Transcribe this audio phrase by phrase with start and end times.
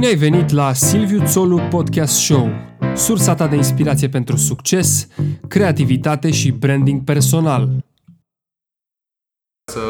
[0.00, 2.50] Bine ai venit la Silviu Țolu Podcast Show,
[2.94, 5.08] sursa ta de inspirație pentru succes,
[5.48, 7.84] creativitate și branding personal.
[9.64, 9.80] Să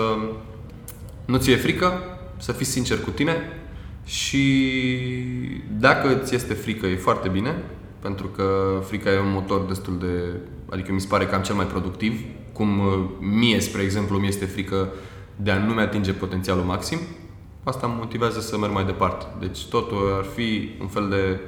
[1.26, 1.93] nu ți-e frică,
[2.38, 3.36] să fii sincer cu tine
[4.04, 4.72] și
[5.79, 7.62] dacă ți este frică e foarte bine,
[8.00, 10.40] pentru că frica e un motor destul de...
[10.70, 12.20] Adică mi se pare cam cel mai productiv,
[12.52, 14.88] cum uh, mie, spre exemplu, mi este frică
[15.36, 16.99] de a nu-mi atinge potențialul maxim
[17.64, 19.27] asta mă motivează să merg mai departe.
[19.41, 21.41] Deci totul ar fi un fel de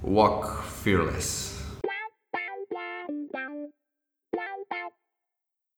[0.00, 0.44] walk
[0.82, 1.48] fearless.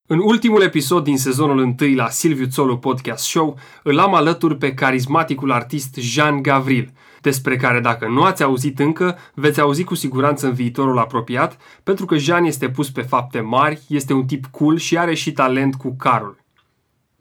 [0.09, 4.75] În ultimul episod din sezonul 1 la Silviu Țolu Podcast Show, îl am alături pe
[4.75, 10.47] carismaticul artist Jean Gavril, despre care dacă nu ați auzit încă, veți auzi cu siguranță
[10.47, 14.77] în viitorul apropiat, pentru că Jean este pus pe fapte mari, este un tip cool
[14.77, 16.42] și are și talent cu carul.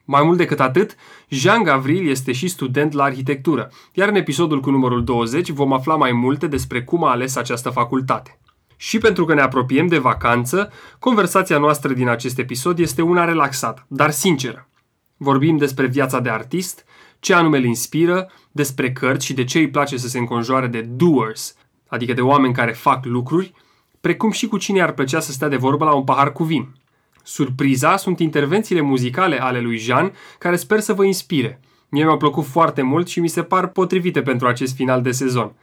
[0.06, 0.96] Mai mult decât atât,
[1.30, 5.96] Jean Gavril este și student la arhitectură, iar în episodul cu numărul 20 vom afla
[5.96, 8.40] mai multe despre cum a ales această facultate.
[8.76, 13.86] Și pentru că ne apropiem de vacanță, conversația noastră din acest episod este una relaxată,
[13.88, 14.70] dar sinceră.
[15.18, 16.86] Vorbim despre viața de artist,
[17.20, 20.82] ce anume îl inspiră, despre cărți și de ce îi place să se înconjoare de
[20.82, 21.56] doers,
[21.88, 23.54] adică de oameni care fac lucruri,
[24.02, 26.76] precum și cu cine ar plăcea să stea de vorbă la un pahar cu vin.
[27.24, 31.60] Surpriza sunt intervențiile muzicale ale lui Jean, care sper să vă inspire.
[31.90, 35.54] Mie mi-au plăcut foarte mult și mi se par potrivite pentru acest final de sezon.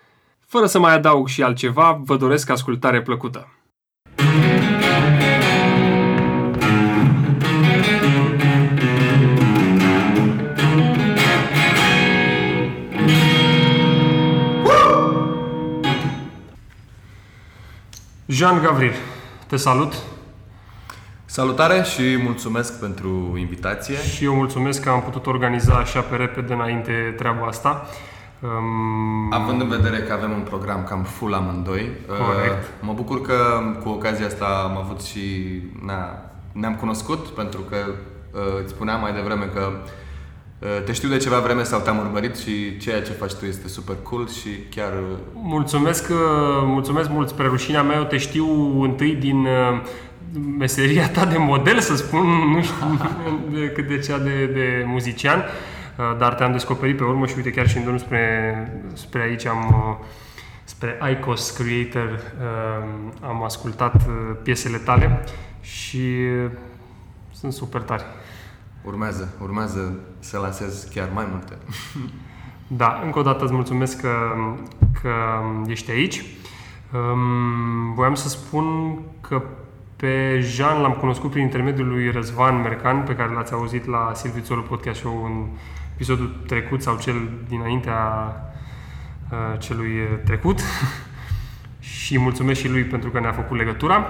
[0.47, 3.49] Fără să mai adaug și altceva, vă doresc ascultare plăcută.
[18.27, 18.93] Jean Gavril,
[19.47, 20.18] te salut!
[21.31, 23.97] Salutare și mulțumesc pentru invitație.
[23.97, 27.87] Și eu mulțumesc că am putut organiza așa pe repede înainte treaba asta.
[28.41, 29.33] Um...
[29.33, 32.63] Având în vedere că avem un program cam full amândoi, Corect.
[32.63, 33.35] Uh, mă bucur că
[33.83, 35.21] cu ocazia asta am avut și...
[35.85, 36.23] Na,
[36.53, 39.71] ne-am cunoscut pentru că uh, îți spuneam mai devreme că
[40.59, 43.69] uh, te știu de ceva vreme sau te-am urmărit și ceea ce faci tu este
[43.69, 44.93] super cool și chiar...
[45.33, 46.11] Mulțumesc,
[46.65, 47.97] mulțumesc mult spre rușinea mea.
[47.97, 49.47] Eu te știu întâi din
[50.59, 52.99] meseria ta de model, să spun, nu știu
[53.75, 57.69] cât de cea de, de muzician, uh, dar te-am descoperit pe urmă și uite chiar
[57.69, 60.07] și în drum spre, spre aici am uh,
[60.65, 62.89] spre ICOS Creator uh,
[63.21, 64.07] am ascultat
[64.43, 65.25] piesele tale
[65.61, 66.17] și
[67.33, 68.05] sunt super tari.
[68.85, 71.53] Urmează, urmează să lansez chiar mai multe.
[72.71, 74.15] Da, încă o dată îți mulțumesc că,
[75.03, 75.11] că
[75.67, 76.25] ești aici.
[76.93, 79.43] Um, voiam să spun că
[79.99, 84.43] pe Jean l-am cunoscut prin intermediul lui Răzvan Mercan, pe care l-ați auzit la Silviu
[84.43, 85.47] Țolu Podcast Show în
[85.95, 88.01] episodul trecut sau cel dinaintea
[89.31, 89.93] uh, celui
[90.25, 90.61] trecut.
[91.81, 94.07] și mulțumesc și lui pentru că ne-a făcut legătura.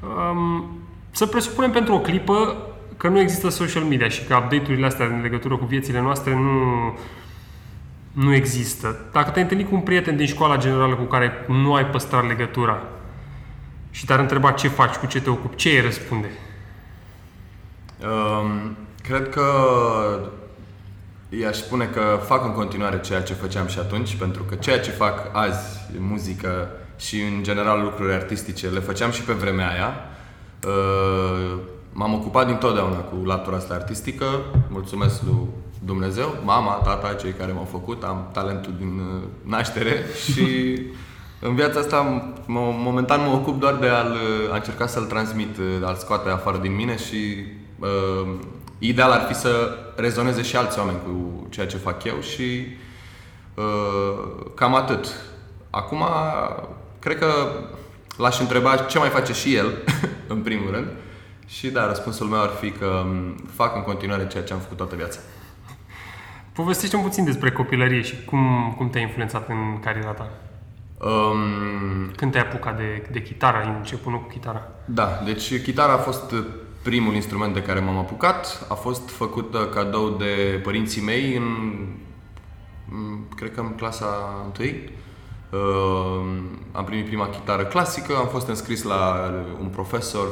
[0.00, 0.64] Um,
[1.10, 2.56] să presupunem pentru o clipă
[2.96, 6.98] că nu există social media și că update-urile astea în legătură cu viețile noastre nu,
[8.12, 8.96] nu există.
[9.12, 12.82] Dacă te-ai întâlnit cu un prieten din școala generală cu care nu ai păstrat legătura,
[13.92, 16.30] și te-ar întreba ce faci, cu ce te ocupi, ce îi răspunde?
[18.00, 19.44] Um, cred că
[21.28, 24.90] i-aș spune că fac în continuare ceea ce făceam și atunci, pentru că ceea ce
[24.90, 29.94] fac azi, muzică și în general lucruri artistice, le făceam și pe vremea aia.
[30.66, 31.58] Uh,
[31.92, 34.26] m-am ocupat dintotdeauna cu latura asta artistică,
[34.68, 35.46] mulțumesc lui
[35.84, 40.78] Dumnezeu, mama, tata, cei care m-au făcut, am talentul din uh, naștere și
[41.44, 44.16] În viața asta, momentan mă ocup doar de a-l,
[44.52, 47.44] a încerca să-l transmit, de a-l scoate afară din mine și
[47.78, 48.28] uh,
[48.78, 52.66] ideal ar fi să rezoneze și alți oameni cu ceea ce fac eu și
[53.54, 55.06] uh, cam atât.
[55.70, 56.02] Acum,
[56.98, 57.26] cred că
[58.16, 59.66] l-aș întreba ce mai face și el,
[60.34, 60.86] în primul rând.
[61.46, 63.04] Și da, răspunsul meu ar fi că
[63.54, 65.18] fac în continuare ceea ce am făcut toată viața.
[66.52, 70.30] Povestește-mi puțin despre copilărie și cum, cum te-a influențat în cariera ta.
[71.02, 73.56] Um, Când te-ai apucat de, de chitară?
[73.56, 74.68] Ai început nu cu chitara?
[74.84, 76.34] Da, deci chitara a fost
[76.82, 78.66] primul instrument de care m-am apucat.
[78.68, 81.86] A fost făcută cadou de părinții mei în,
[83.36, 84.06] cred că în clasa
[84.60, 84.68] 1.
[85.50, 90.26] Uh, am primit prima chitară clasică, am fost înscris la un profesor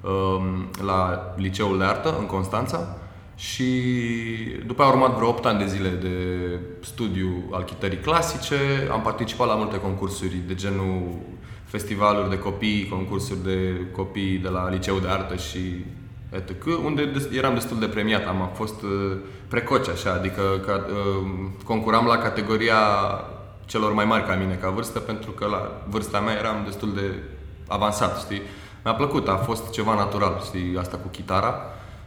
[0.00, 2.96] uh, la liceul de artă în Constanța
[3.40, 3.64] și
[4.66, 6.14] după aia a urmat vreo 8 ani de zile de
[6.80, 8.54] studiu al chitării clasice.
[8.90, 11.18] Am participat la multe concursuri de genul
[11.64, 15.84] festivaluri de copii, concursuri de copii de la liceu de artă și
[16.30, 18.26] etc., unde des- eram destul de premiat.
[18.26, 19.16] Am fost uh,
[19.48, 21.26] precoce așa, adică ca, uh,
[21.64, 22.76] concuram la categoria
[23.66, 27.14] celor mai mari ca mine ca vârstă, pentru că la vârsta mea eram destul de
[27.68, 28.42] avansat, știi?
[28.84, 31.54] Mi-a plăcut, a fost ceva natural, știi, asta cu chitara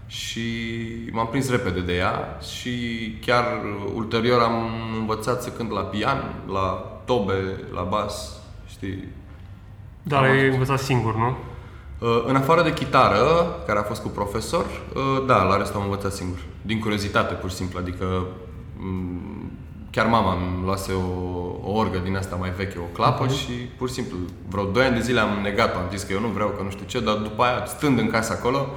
[0.07, 0.41] și
[1.11, 2.71] m-am prins repede de ea și
[3.25, 3.45] chiar
[3.95, 4.69] ulterior am
[4.99, 8.29] învățat să cânt la pian, la tobe, la bas,
[8.67, 9.07] știi?
[10.03, 11.35] Dar Am ai învățat singur, nu?
[11.99, 14.65] Uh, În afară de chitară, care a fost cu profesor,
[14.95, 16.37] uh, da, la rest am învățat singur.
[16.61, 18.25] Din curiozitate, pur și simplu, adică
[18.77, 19.51] m,
[19.91, 23.33] chiar mama îmi luase o, o orgă din asta mai veche, o clapă Mhm.
[23.33, 24.17] și pur și simplu,
[24.49, 26.69] vreo 2 ani de zile am negat-o, am zis că eu nu vreau, că nu
[26.69, 28.67] știu ce, dar după aia, stând în casă acolo,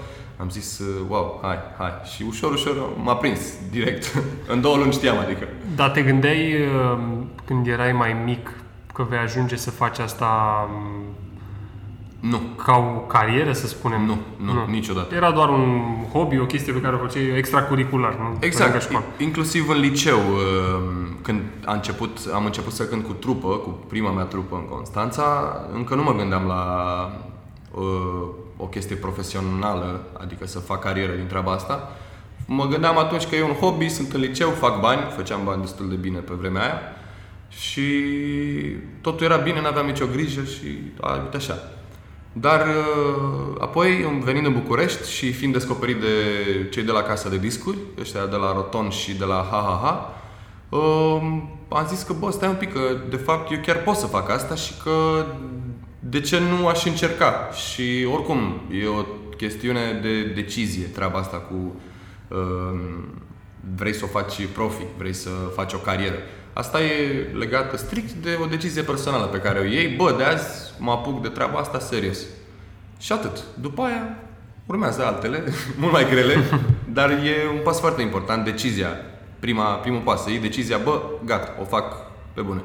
[0.41, 1.91] am zis, uh, wow, hai, hai.
[2.15, 3.41] Și ușor, ușor m-a prins,
[3.71, 4.23] direct.
[4.53, 5.49] în două luni știam, adică.
[5.75, 6.99] Dar te gândeai uh,
[7.44, 8.50] când erai mai mic
[8.94, 10.29] că vei ajunge să faci asta
[10.75, 14.05] um, Nu, ca o carieră, să spunem?
[14.05, 14.67] nu, nu, nu.
[14.71, 15.15] niciodată.
[15.15, 15.81] Era doar un
[16.12, 18.17] hobby, o chestie pe care o făceai extracurricular, nu?
[18.25, 19.05] Pe lângă Exact, școală.
[19.19, 20.82] I- inclusiv în liceu, uh,
[21.23, 25.56] când a început, am început să cânt cu trupă, cu prima mea trupă în Constanța,
[25.75, 26.62] încă nu mă gândeam la
[27.75, 31.93] uh, o chestie profesională, adică să fac carieră din treaba asta.
[32.47, 35.88] Mă gândeam atunci că e un hobby, sunt în liceu, fac bani, făceam bani destul
[35.88, 36.81] de bine pe vremea aia
[37.49, 37.82] și
[39.00, 40.67] totul era bine, n-aveam nicio grijă și
[41.00, 41.58] a, uite așa.
[42.32, 46.08] Dar uh, apoi, venind în București și fiind descoperit de
[46.70, 49.85] cei de la Casa de Discuri, ăștia de la Roton și de la HHH,
[50.69, 54.06] uh, am zis că, bă, stai un pic, că de fapt eu chiar pot să
[54.06, 55.25] fac asta și că
[56.08, 57.50] de ce nu aș încerca?
[57.53, 59.03] Și oricum, e o
[59.37, 61.81] chestiune de decizie, treaba asta cu
[62.29, 62.81] uh,
[63.75, 66.17] vrei să o faci profi, vrei să faci o carieră.
[66.53, 69.88] Asta e legată strict de o decizie personală pe care o iei.
[69.88, 72.19] Bă, de azi mă apuc de treaba asta serios.
[72.99, 73.44] Și atât.
[73.61, 74.19] După aia
[74.67, 75.44] urmează altele,
[75.81, 76.35] mult mai grele,
[76.99, 78.88] dar e un pas foarte important, decizia.
[79.38, 82.62] Prima, primul pas, să iei decizia, bă, gata, o fac pe bune.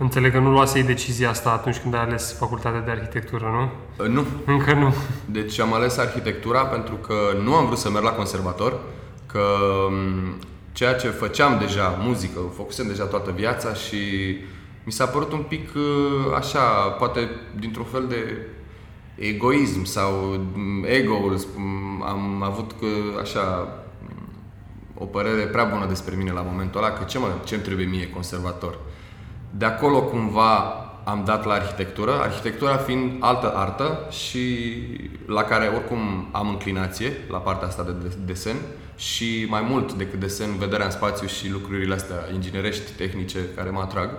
[0.00, 3.70] Înțeleg că nu luasei decizia asta atunci când ai ales facultatea de arhitectură, nu?
[4.04, 4.94] Uh, Nu, Încă nu.
[5.24, 8.80] Deci am ales arhitectura pentru că nu am vrut să merg la conservator,
[9.26, 9.40] că
[9.90, 10.38] m,
[10.72, 13.96] ceea ce făceam deja, muzică, făcusem deja toată viața și
[14.84, 16.60] mi s-a părut un pic uh, așa,
[16.98, 17.28] poate
[17.58, 18.46] dintr-un fel de
[19.14, 20.10] egoism sau
[20.54, 22.86] m, ego-ul, m, am avut că,
[23.20, 23.68] așa
[24.02, 24.28] m,
[24.94, 27.86] o părere prea bună despre mine la momentul ăla, că ce mă, ce îmi trebuie
[27.86, 28.78] mie conservator.
[29.50, 34.66] De acolo cumva am dat la arhitectură, arhitectura fiind altă artă și
[35.26, 38.56] la care oricum am înclinație, la partea asta de de- desen
[38.96, 43.80] și mai mult decât desen, vederea în spațiu și lucrurile astea inginerești, tehnice, care mă
[43.80, 44.10] atrag.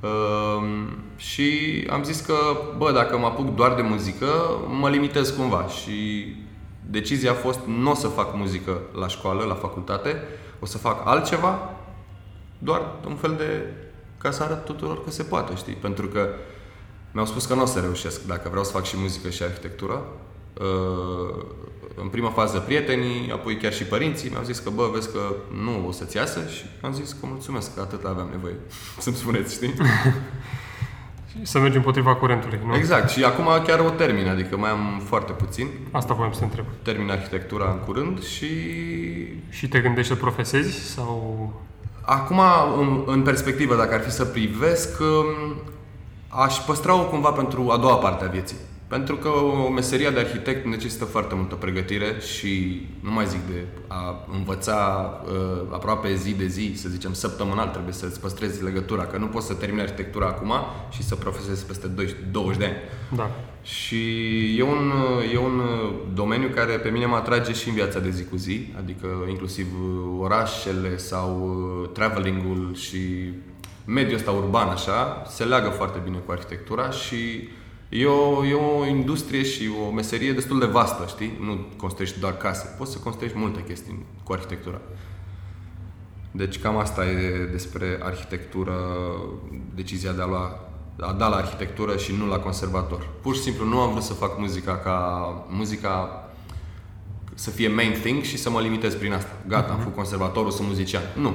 [0.00, 1.50] Um, și
[1.90, 2.34] am zis că,
[2.76, 4.26] bă, dacă mă apuc doar de muzică,
[4.80, 6.26] mă limitez cumva și
[6.90, 10.22] decizia a fost nu o să fac muzică la școală, la facultate,
[10.60, 11.70] o să fac altceva,
[12.58, 13.66] doar un fel de
[14.24, 15.72] ca să arăt tuturor că se poate, știi?
[15.74, 16.28] Pentru că
[17.12, 20.02] mi-au spus că nu o să reușesc dacă vreau să fac și muzică și arhitectură.
[20.60, 21.44] Uh,
[22.02, 25.20] În prima fază prietenii, apoi chiar și părinții mi-au zis că, bă, vezi că
[25.64, 28.54] nu o să-ți iasă și am zis că mulțumesc, că atât aveam nevoie
[29.04, 29.74] să-mi spuneți, știi?
[31.42, 32.74] Să mergi împotriva curentului, nu?
[32.76, 35.68] Exact, și acum chiar o termin, adică mai am foarte puțin.
[35.90, 36.64] Asta voiam să te întreb.
[36.82, 38.46] Termin arhitectura în curând și
[39.48, 41.52] Și te gândești să profesezi sau...
[42.04, 42.40] Acum,
[42.78, 45.56] în, în perspectivă, dacă ar fi să privesc, um,
[46.28, 48.56] aș păstra-o cumva pentru a doua parte a vieții.
[48.94, 53.64] Pentru că o meseria de arhitect necesită foarte multă pregătire și nu mai zic de
[53.86, 59.18] a învăța uh, aproape zi de zi, să zicem săptămânal, trebuie să-ți păstrezi legătura, că
[59.18, 60.52] nu poți să termini arhitectura acum
[60.90, 61.86] și să profesezi peste
[62.30, 62.74] 20 de ani.
[63.16, 63.30] Da.
[63.62, 63.98] Și
[64.58, 64.92] e un,
[65.32, 65.62] e un
[66.14, 69.66] domeniu care pe mine mă atrage și în viața de zi cu zi, adică inclusiv
[70.18, 71.58] orașele sau
[71.92, 73.32] travelingul și
[73.84, 77.48] mediul ăsta urban așa, se leagă foarte bine cu arhitectura și
[77.88, 81.38] e o, e o industrie și o meserie destul de vastă, știi?
[81.40, 84.80] Nu construiești doar case, poți să construiești multe chestii cu arhitectura.
[86.30, 88.74] Deci cam asta e despre arhitectură,
[89.74, 90.58] decizia de a lua
[91.00, 93.08] a da la arhitectură și nu la conservator.
[93.22, 96.24] Pur și simplu nu am vrut să fac muzica ca muzica
[97.34, 99.32] să fie main thing și să mă limitez prin asta.
[99.48, 101.02] Gata, am făcut conservatorul, sunt muzician.
[101.16, 101.34] Nu.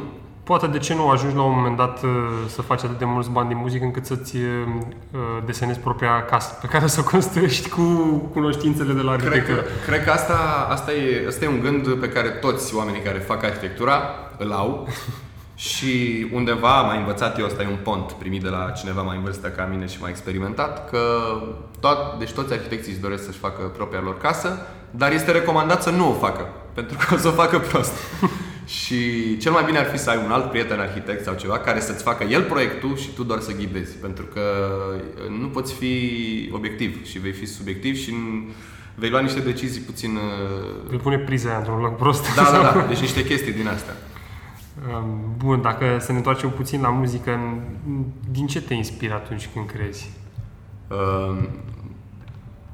[0.50, 2.10] Poate de ce nu ajungi la un moment dat uh,
[2.48, 4.42] să faci atât de mulți bani din muzică încât să-ți uh,
[5.46, 7.82] desenezi propria casă pe care să o construiești cu
[8.34, 9.66] cunoștințele de la Cred că, arhitectură.
[9.86, 13.44] cred că asta, asta, e, asta e un gând pe care toți oamenii care fac
[13.44, 14.02] arhitectura
[14.38, 14.88] îl au
[15.70, 19.24] și undeva am învățat eu, asta e un pont primit de la cineva mai în
[19.24, 21.00] vârstă ca mine și mai experimentat, că
[21.80, 25.90] tot, deci toți arhitecții își doresc să-și facă propria lor casă, dar este recomandat să
[25.90, 27.94] nu o facă, pentru că o să o facă prost.
[28.70, 31.80] și cel mai bine ar fi să ai un alt prieten arhitect sau ceva care
[31.80, 34.42] să-ți facă el proiectul și tu doar să ghidezi, pentru că
[35.40, 38.14] nu poți fi obiectiv și vei fi subiectiv și
[38.96, 40.20] vei lua niște decizii puțin...
[40.90, 42.36] Vei pune priza într-un loc prost.
[42.36, 43.94] Da, da, da, deci niște chestii din astea.
[45.38, 47.40] Bun, dacă să ne întoarcem puțin la muzică,
[48.32, 50.12] din ce te inspiri atunci când crezi?
[50.88, 51.38] Uh,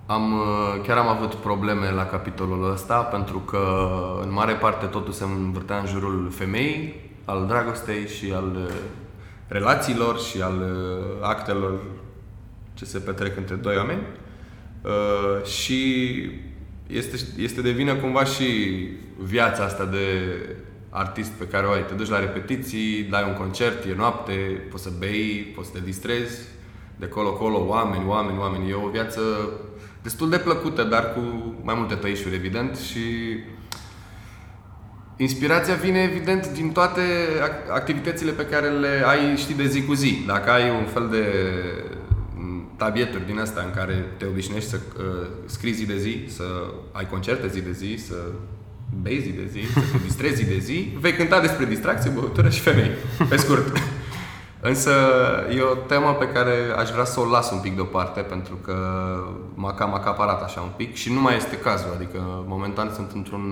[0.06, 0.44] am,
[0.84, 3.64] chiar am avut probleme la capitolul ăsta pentru că
[4.22, 8.70] în mare parte totul se învârtea în jurul femeii, al dragostei și al
[9.48, 10.64] relațiilor și al
[11.22, 11.80] actelor
[12.74, 14.02] ce se petrec între doi oameni.
[14.82, 16.12] Uh, și
[16.88, 18.46] este, este de vină cumva și
[19.18, 20.00] viața asta de
[20.90, 21.86] artist pe care o ai.
[21.86, 24.34] Te duci la repetiții, dai un concert, e noapte,
[24.70, 26.42] poți să bei, poți să te distrezi,
[26.96, 28.70] de colo-colo, oameni, oameni, oameni.
[28.70, 29.22] E o viață
[30.06, 33.00] destul de plăcută, dar cu mai multe tăișuri, evident, și
[35.18, 37.02] inspirația vine, evident, din toate
[37.74, 40.24] activitățile pe care le ai, știi, de zi cu zi.
[40.28, 41.24] Dacă ai un fel de
[42.78, 46.44] tabieturi din asta în care te obișnuiești să uh, scrii zi de zi, să
[46.92, 48.16] ai concerte zi de zi, să
[49.02, 52.50] bei zi de zi, să te distrezi zi de zi, vei cânta despre distracție, băutură
[52.50, 52.92] și femei,
[53.30, 53.78] pe scurt.
[54.68, 54.92] Însă
[55.56, 58.76] e o temă pe care aș vrea să o las un pic deoparte pentru că
[59.54, 63.46] m-a cam acaparat așa un pic și nu mai este cazul, adică momentan sunt într-un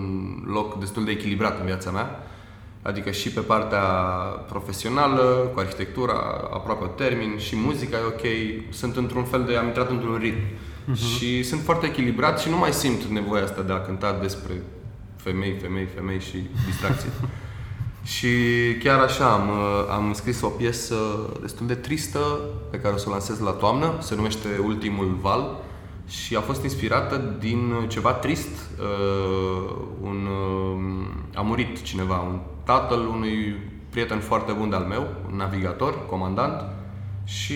[0.47, 2.19] loc destul de echilibrat în viața mea,
[2.81, 3.81] adică și pe partea
[4.47, 6.13] profesională, cu arhitectura,
[6.53, 8.25] aproape termin și muzica e ok,
[8.73, 11.17] sunt într-un fel de, am intrat într-un ritm uh-huh.
[11.17, 14.53] și sunt foarte echilibrat și nu mai simt nevoia asta de a cânta despre
[15.15, 17.09] femei, femei, femei și distracție.
[18.03, 18.27] și
[18.83, 19.49] chiar așa am,
[19.89, 20.95] am scris o piesă
[21.41, 22.19] destul de tristă
[22.71, 25.63] pe care o să o lansez la toamnă, se numește Ultimul Val
[26.07, 28.49] și a fost inspirată din ceva trist.
[28.79, 33.55] Uh, un, uh, a murit cineva, un tatăl unui
[33.89, 36.61] prieten foarte bun de-al meu, un navigator, comandant
[37.23, 37.55] și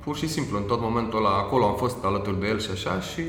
[0.00, 3.00] pur și simplu în tot momentul ăla acolo am fost alături de el și așa
[3.00, 3.22] și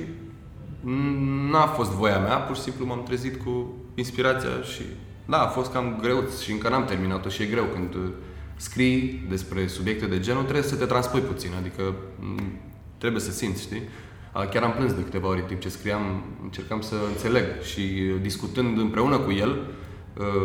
[1.51, 4.81] n-a fost voia mea, pur și simplu m-am trezit cu inspirația și
[5.25, 7.95] da, a fost cam greu și încă n-am terminat-o și e greu când
[8.55, 11.93] scrii despre subiecte de genul, trebuie să te transpui puțin, adică
[12.97, 13.81] trebuie să simți, știi?
[14.51, 17.81] Chiar am plâns de câteva ori în timp ce scriam, încercam să înțeleg și
[18.21, 19.65] discutând împreună cu el,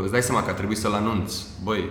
[0.03, 1.35] îți dai seama că a trebuit să-l anunț.
[1.65, 1.91] Băi,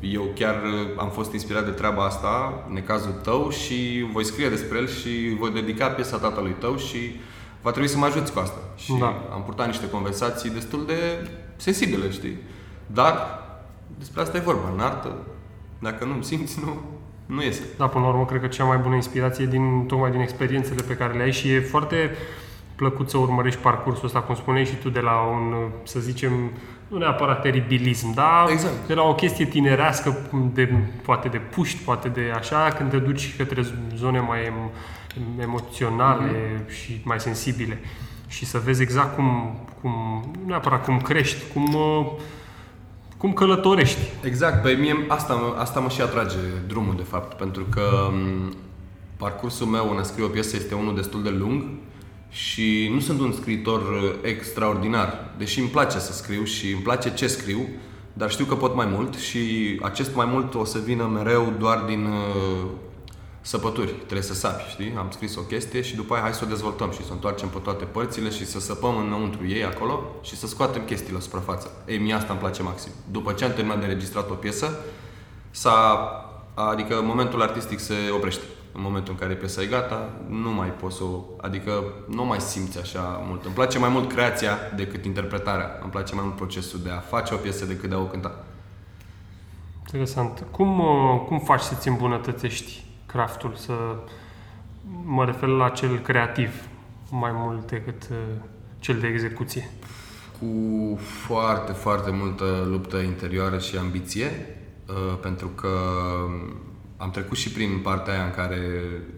[0.00, 0.62] eu chiar
[0.96, 5.50] am fost inspirat de treaba asta, necazul tău și voi scrie despre el și voi
[5.50, 7.20] dedica piesa tatălui tău și
[7.62, 8.58] va trebui să mă ajuți cu asta.
[8.76, 9.22] Și da.
[9.32, 12.36] am purtat niște conversații destul de sensibile, știi?
[12.86, 13.14] Dar
[13.98, 14.70] despre asta e vorba.
[14.74, 15.16] În artă,
[15.78, 16.80] dacă nu simți, nu,
[17.26, 17.62] nu iese.
[17.78, 20.96] Da, până la urmă, cred că cea mai bună inspirație din, tocmai din experiențele pe
[20.96, 22.10] care le ai și e foarte
[22.74, 26.32] plăcut să urmărești parcursul ăsta, cum spuneai și tu, de la un, să zicem,
[26.88, 28.86] nu neapărat teribilism, dar exact.
[28.86, 33.36] de la o chestie tinerească, de, poate de puști, poate de așa, când te duci
[33.36, 33.64] către
[33.96, 34.52] zone mai
[35.40, 36.70] emoționale mm-hmm.
[36.70, 37.80] și mai sensibile
[38.28, 39.90] și să vezi exact cum, cum
[40.40, 42.06] nu neapărat cum crești, cum, uh,
[43.16, 44.00] cum călătorești.
[44.24, 48.52] Exact, pe mie asta, asta mă și atrage drumul, de fapt, pentru că um,
[49.16, 51.64] parcursul meu în a scrie o piesă este unul destul de lung
[52.28, 57.14] și nu sunt un scriitor uh, extraordinar, deși îmi place să scriu și îmi place
[57.14, 57.68] ce scriu,
[58.12, 59.38] dar știu că pot mai mult și
[59.82, 62.70] acest mai mult o să vină mereu doar din uh,
[63.42, 63.92] săpături.
[63.92, 64.94] Trebuie să sapi, știi?
[64.98, 67.48] Am scris o chestie și după aia hai să o dezvoltăm și să o întoarcem
[67.48, 71.70] pe toate părțile și să săpăm înăuntru ei acolo și să scoatem chestii la suprafață.
[71.86, 72.92] Ei, mie asta îmi place maxim.
[73.10, 74.78] După ce am terminat de registrat o piesă,
[75.50, 76.10] s-a,
[76.54, 78.44] adică momentul artistic se oprește.
[78.74, 81.20] În momentul în care piesa e gata, nu mai poți să o...
[81.40, 83.44] Adică nu mai simți așa mult.
[83.44, 85.78] Îmi place mai mult creația decât interpretarea.
[85.82, 88.44] Îmi place mai mult procesul de a face o piesă decât de a o cânta.
[89.78, 90.44] Interesant.
[90.50, 93.54] Cum, uh, cum faci să-ți îmbunătățești craftul?
[93.54, 93.72] Să
[95.04, 96.50] mă refer la cel creativ
[97.10, 98.16] mai mult decât uh,
[98.78, 99.70] cel de execuție.
[100.38, 100.46] Cu
[100.98, 104.30] foarte, foarte multă luptă interioară și ambiție,
[104.88, 105.68] uh, pentru că
[106.96, 108.60] am trecut și prin partea aia în care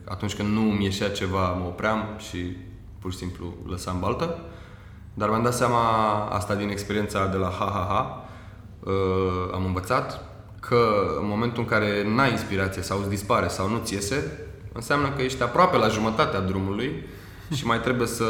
[0.05, 2.57] atunci când nu mi ieșea ceva, mă opream și
[2.99, 4.39] pur și simplu lăsam baltă.
[5.15, 8.23] Dar mi-am dat seama asta din experiența de la HHH.
[8.81, 10.34] Uh, am învățat
[10.69, 15.11] că în momentul în care n-ai inspirație sau îți dispare sau nu ți iese, înseamnă
[15.17, 17.07] că ești aproape la jumătatea drumului
[17.55, 18.25] și mai trebuie să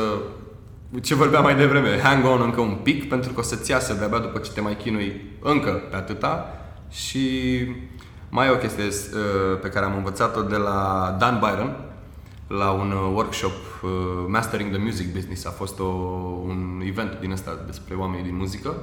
[1.03, 4.19] ce vorbeam mai devreme, hang on încă un pic pentru că o să-ți iasă de-abia
[4.19, 6.47] după ce te mai chinui încă pe atâta
[6.91, 7.29] și
[8.29, 11.77] mai e o chestie uh, pe care am învățat-o de la Dan Byron,
[12.47, 13.91] la un uh, workshop uh,
[14.27, 15.45] Mastering the Music Business.
[15.45, 15.85] A fost o,
[16.45, 18.75] un event din ăsta despre oamenii din muzică,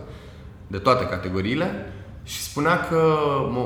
[0.68, 1.94] de toate categoriile.
[2.24, 3.18] Și spunea că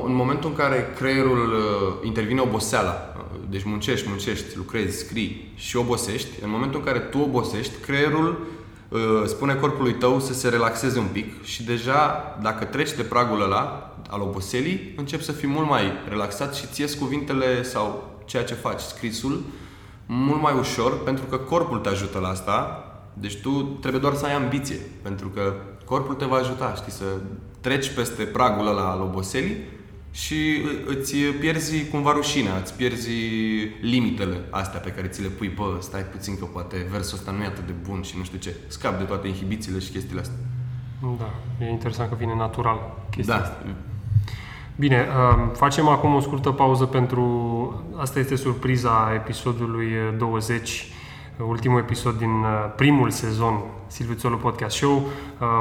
[0.06, 5.76] în momentul în care creierul uh, intervine oboseala, uh, deci muncești, muncești, lucrezi, scrii și
[5.76, 8.46] obosești, în momentul în care tu obosești, creierul
[8.88, 13.42] uh, spune corpului tău să se relaxeze un pic și deja dacă treci de pragul
[13.42, 18.54] ăla al oboselii, începi să fii mult mai relaxat și ți cuvintele sau ceea ce
[18.54, 19.42] faci, scrisul,
[20.06, 22.80] mult mai ușor pentru că corpul te ajută la asta.
[23.12, 25.54] Deci tu trebuie doar să ai ambiție, pentru că
[25.86, 27.04] corpul te va ajuta, știi, să
[27.60, 29.56] treci peste pragul ăla al oboselii
[30.10, 33.10] și îți pierzi cumva rușinea, îți pierzi
[33.80, 37.42] limitele astea pe care ți le pui, bă, stai puțin că poate versul ăsta nu
[37.42, 38.56] e atât de bun și nu știu ce.
[38.66, 40.36] Scap de toate inhibițiile și chestiile astea.
[41.18, 42.78] Da, e interesant că vine natural
[43.10, 43.40] chestia da.
[43.40, 43.62] asta.
[44.76, 47.24] Bine, um, facem acum o scurtă pauză pentru...
[47.96, 49.88] Asta este surpriza episodului
[50.18, 50.86] 20
[51.44, 54.96] ultimul episod din uh, primul sezon Silviu Țolu Podcast Show.
[54.96, 55.08] Uh,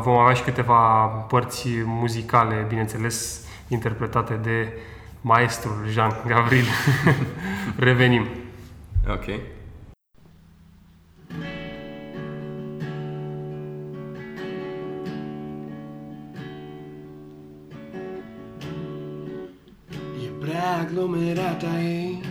[0.02, 4.74] vom avea și câteva părți muzicale, bineînțeles, interpretate de
[5.22, 6.66] maestrul Jean Gavril.
[7.88, 8.26] Revenim.
[9.08, 9.28] Ok.
[20.24, 22.25] E prea aglomerat aici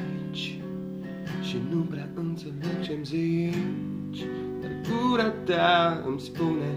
[1.54, 4.24] și nu prea înțeleg ce-mi zici
[4.60, 6.72] Dar gura ta îmi spune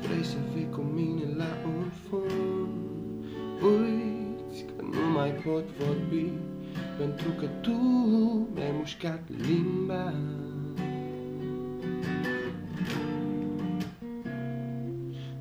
[0.00, 2.68] Vrei să fii cu mine la un fund
[3.62, 6.30] Uiți că nu mai pot vorbi
[6.98, 7.72] Pentru că tu
[8.54, 10.14] mi-ai mușcat limba.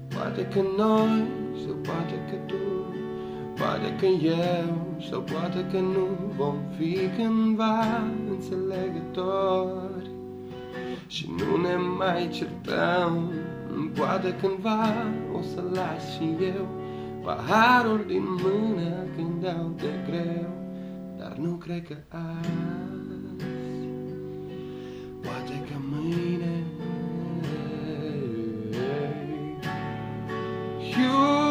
[0.08, 1.24] Poate că noi,
[1.66, 2.65] sau poate că tu
[3.66, 6.08] Poate că eu sau poate că nu
[6.38, 10.10] vom fi cândva înțelegători.
[11.08, 13.32] Și nu ne mai certăm
[13.96, 14.94] Poate cândva
[15.38, 16.68] o să las și eu
[17.24, 20.50] Paharul din mână când dau de greu
[21.18, 22.50] Dar nu cred că azi
[25.22, 26.64] Poate că mâine.
[30.92, 31.45] Julia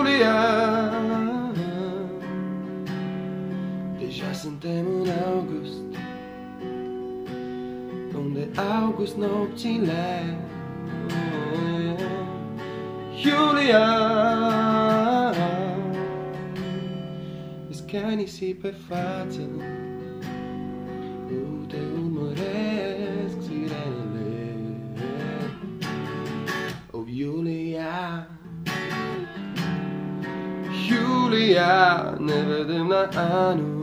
[4.64, 5.83] suntem în august
[8.14, 8.48] Unde
[8.81, 10.38] august nopțile
[13.24, 13.88] Iulia
[17.70, 19.40] Îți ca nisip pe față
[21.29, 24.57] Nu te urmăresc sirenele
[26.90, 28.29] Oh, Iulia
[30.90, 33.73] Iulia, ne vedem la anul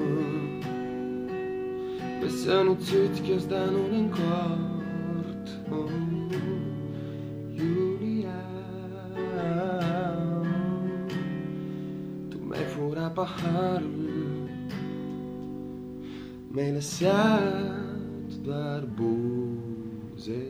[2.41, 5.91] să nu-ți uiți ghiozdanul în cort oh,
[7.53, 8.45] Iulia
[12.29, 14.49] Tu mi-ai furat paharul
[16.47, 20.41] Mi-ai lăsat doar buzele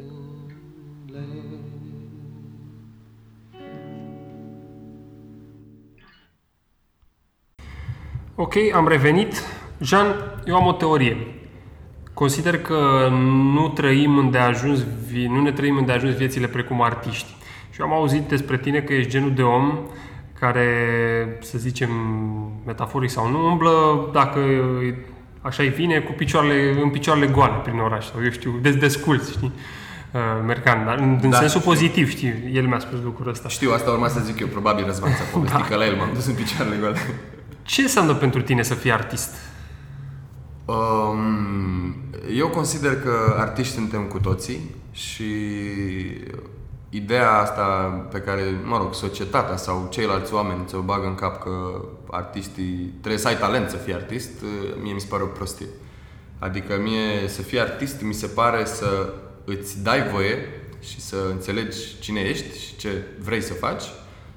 [8.35, 9.33] Ok, am revenit.
[9.81, 11.40] Jean, eu am o teorie.
[12.13, 13.09] Consider că
[13.53, 14.79] nu trăim îndeajuns,
[15.29, 17.35] nu ne trăim îndeajuns viețile precum artiști.
[17.69, 19.79] Și eu am auzit despre tine că ești genul de om
[20.39, 20.67] care,
[21.41, 21.89] să zicem,
[22.65, 24.39] metaforic sau nu, umblă, dacă
[25.41, 29.31] așa îi vine, cu picioarele, în picioarele goale prin oraș sau eu știu, des desculți,
[29.31, 29.51] știi?
[30.11, 31.71] Uh, mercant, dar în, în da, sensul știu.
[31.71, 33.49] pozitiv, știi, el mi-a spus lucrul ăsta.
[33.49, 35.65] Știu, asta urma să zic eu, probabil Răzvan ți-a povestit da.
[35.65, 36.97] că la el m-am dus în picioarele goale.
[37.63, 39.35] Ce înseamnă pentru tine să fii artist?
[40.65, 41.95] Um,
[42.33, 45.33] eu consider că artiști suntem cu toții și
[46.89, 47.63] ideea asta
[48.11, 53.21] pe care, mă rog, societatea sau ceilalți oameni ți-o bagă în cap că artistii trebuie
[53.21, 54.31] să ai talent să fii artist,
[54.81, 55.67] mie mi se pare o prostie.
[56.39, 59.13] Adică mie să fii artist mi se pare să
[59.45, 60.37] îți dai voie
[60.79, 63.83] și să înțelegi cine ești și ce vrei să faci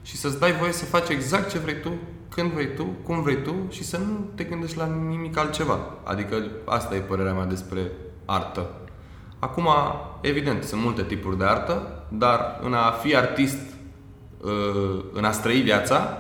[0.03, 1.93] și să-ți dai voie să faci exact ce vrei tu
[2.35, 5.79] când vrei tu, cum vrei tu și să nu te gândești la nimic altceva.
[6.03, 7.91] Adică asta e părerea mea despre
[8.25, 8.67] artă.
[9.39, 9.69] Acum,
[10.21, 13.59] evident, sunt multe tipuri de artă, dar în a fi artist,
[14.41, 16.19] uh, în a străi viața,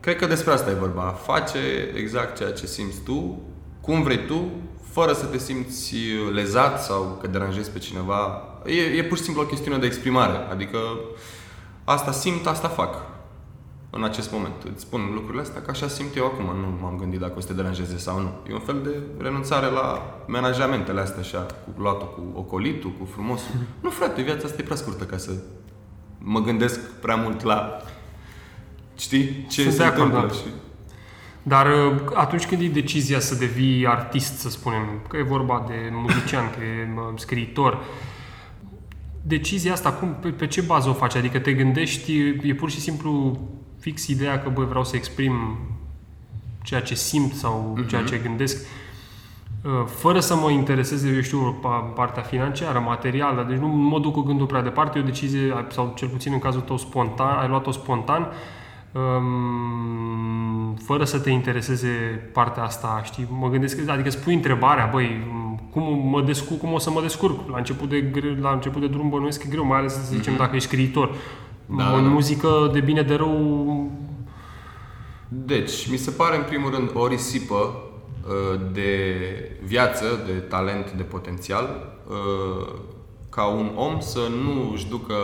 [0.00, 1.02] cred că despre asta e vorba.
[1.02, 1.58] Face
[1.94, 3.42] exact ceea ce simți tu,
[3.80, 4.50] cum vrei tu,
[4.90, 5.96] fără să te simți
[6.32, 8.42] lezat sau că deranjezi pe cineva.
[8.64, 10.46] E, e pur și simplu o chestiune de exprimare.
[10.50, 10.78] Adică
[11.84, 13.15] asta simt, asta fac
[13.96, 14.54] în acest moment.
[14.72, 17.46] Îți spun lucrurile astea că așa simt eu acum, nu m-am gândit dacă o să
[17.46, 18.30] te deranjeze sau nu.
[18.48, 23.54] E un fel de renunțare la menajamentele astea așa, cu luatul cu ocolitul, cu frumosul.
[23.82, 25.30] Nu frate, viața asta e prea scurtă ca să
[26.18, 27.82] mă gândesc prea mult la
[28.98, 30.34] știi ce Sunt se de acord, întâmplă da.
[30.34, 30.54] și
[31.42, 35.74] Dar uh, atunci când e decizia să devii artist, să spunem, că e vorba de
[35.92, 37.84] muzician, că e mă, scriitor,
[39.22, 41.14] decizia asta, cum, pe, pe ce bază o faci?
[41.14, 43.40] Adică te gândești, e pur și simplu
[43.86, 45.58] fix ideea că, băi, vreau să exprim
[46.62, 48.66] ceea ce simt sau ceea ce gândesc,
[49.64, 54.12] uh, fără să mă intereseze, eu știu, pa- partea financiară, materială, deci nu mă duc
[54.12, 57.48] cu gândul prea departe, e o decizie, sau cel puțin în cazul tău spontan, ai
[57.48, 58.28] luat-o spontan,
[58.92, 61.88] um, fără să te intereseze
[62.32, 63.26] partea asta, știi?
[63.40, 65.26] Mă gândesc, adică spui întrebarea, băi,
[65.70, 67.50] cum mă descurc, cum o să mă descurc?
[67.50, 70.14] La început de, gre- la început de drum bănuiesc că e greu, mai ales să
[70.14, 71.10] zicem dacă ești scriitor.
[71.66, 72.08] Da, în da.
[72.08, 73.90] muzică, de bine de rău,
[75.28, 79.12] Deci, mi se pare în primul rând o risipă uh, de
[79.64, 82.72] viață, de talent, de potențial, uh,
[83.28, 85.14] ca un om să nu își ducă,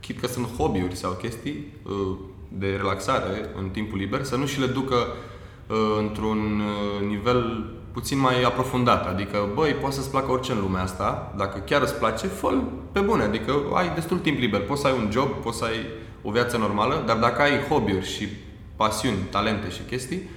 [0.00, 2.16] chit că sunt hobby-uri sau chestii uh,
[2.48, 8.18] de relaxare în timpul liber, să nu și le ducă uh, într-un uh, nivel puțin
[8.18, 9.06] mai aprofundat.
[9.06, 12.54] Adică, băi, poate să-ți placă orice în lumea asta, dacă chiar îți place, fă
[12.92, 13.22] pe bune.
[13.22, 15.86] Adică ai destul timp liber, poți să ai un job, poți să ai
[16.22, 18.28] o viață normală, dar dacă ai hobby-uri și
[18.76, 20.30] pasiuni, talente și chestii,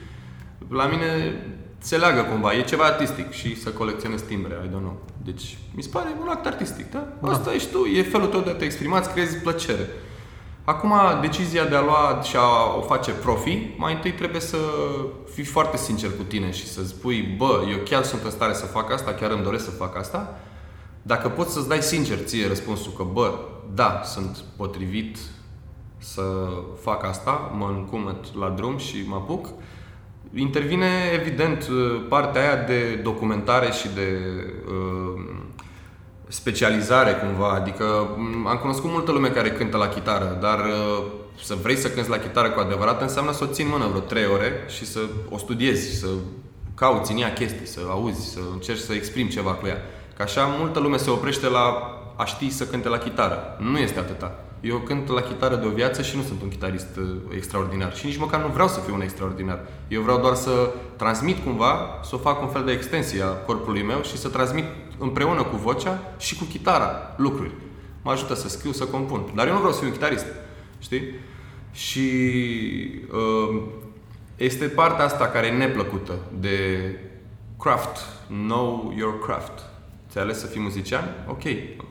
[0.69, 1.41] la mine
[1.77, 5.01] se leagă cumva, e ceva artistic și să colecționezi timbre, I don't know.
[5.23, 7.07] Deci, mi se pare un act artistic, da?
[7.21, 9.89] Asta ești tu, e felul tău de a te exprima, îți creezi plăcere.
[10.65, 14.57] Acum, decizia de a lua și a o face profi, mai întâi trebuie să
[15.33, 18.65] fii foarte sincer cu tine și să spui, bă, eu chiar sunt în stare să
[18.65, 20.39] fac asta, chiar îmi doresc să fac asta.
[21.01, 23.39] Dacă poți să-ți dai sincer ție răspunsul că, bă,
[23.73, 25.17] da, sunt potrivit
[25.97, 26.21] să
[26.81, 29.47] fac asta, mă încumet la drum și mă apuc,
[30.33, 31.69] intervine evident
[32.09, 34.19] partea aia de documentare și de
[34.67, 35.21] uh,
[36.27, 41.03] specializare cumva, adică m, am cunoscut multă lume care cântă la chitară, dar uh,
[41.43, 43.99] să vrei să cânti la chitară cu adevărat înseamnă să o ții în mână vreo
[43.99, 46.07] 3 ore și să o studiezi, să
[46.75, 49.77] cauți în ea chestii, să auzi, să încerci să exprimi ceva cu ea.
[50.15, 53.57] Că așa multă lume se oprește la a ști să cânte la chitară.
[53.59, 54.39] Nu este atâta.
[54.61, 57.95] Eu cânt la chitară de o viață și nu sunt un chitarist uh, extraordinar.
[57.95, 59.59] Și nici măcar nu vreau să fiu un extraordinar.
[59.87, 63.83] Eu vreau doar să transmit cumva, să o fac un fel de extensie a corpului
[63.83, 64.65] meu și să transmit
[64.97, 67.51] împreună cu vocea și cu chitara lucruri.
[68.01, 69.31] Mă ajută să scriu, să compun.
[69.35, 70.25] Dar eu nu vreau să fiu un chitarist.
[70.79, 71.03] Știi?
[71.71, 71.99] Și
[73.11, 73.61] uh,
[74.35, 76.59] este partea asta care e neplăcută de
[77.59, 77.97] craft.
[78.27, 79.74] Know your craft.
[80.15, 81.03] Ți-ai ales să fii muzician?
[81.27, 81.41] Ok.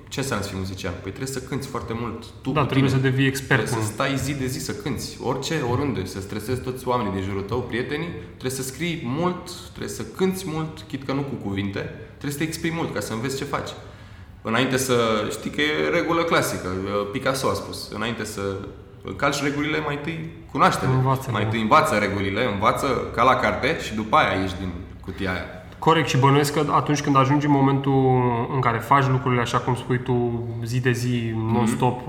[0.08, 0.92] Ce înseamnă să fii muzician?
[1.02, 2.24] Păi trebuie să cânti foarte mult.
[2.42, 3.00] Tu da, cu trebuie tine.
[3.02, 3.60] să devii expert.
[3.66, 7.12] Trebuie să în- stai zi de zi să cânti, orice, oriunde, să stresezi toți oamenii
[7.12, 11.20] din jurul tău, prietenii, trebuie să scrii mult, trebuie să cânti mult, chit că nu
[11.20, 11.78] cu cuvinte,
[12.10, 13.70] trebuie să te exprimi mult ca să înveți ce faci.
[14.42, 16.68] Înainte să, știi că e regulă clasică,
[17.12, 18.40] Picasso a spus, înainte să
[19.16, 21.32] calci regulile, mai întâi cunoaște Învață-le.
[21.32, 25.44] mai întâi învață regulile, învață ca la carte și după aia ieși din cutia aia.
[25.84, 28.22] Corect și bănuiesc că atunci când ajungi în momentul
[28.54, 32.00] în care faci lucrurile așa cum spui tu, zi de zi, non-stop,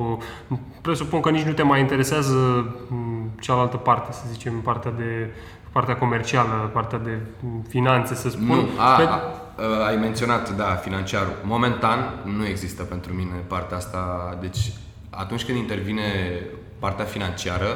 [0.81, 2.35] presupun că nici nu te mai interesează
[2.89, 5.33] m, cealaltă parte, să zicem, partea de
[5.71, 8.45] partea comercială, partea de m, finanțe, să spun.
[8.45, 9.19] Nu, a, Pe- a,
[9.63, 11.33] a, ai menționat, da, financiarul.
[11.43, 14.38] Momentan nu există pentru mine partea asta.
[14.41, 14.71] Deci,
[15.09, 16.03] atunci când intervine
[16.79, 17.67] partea financiară,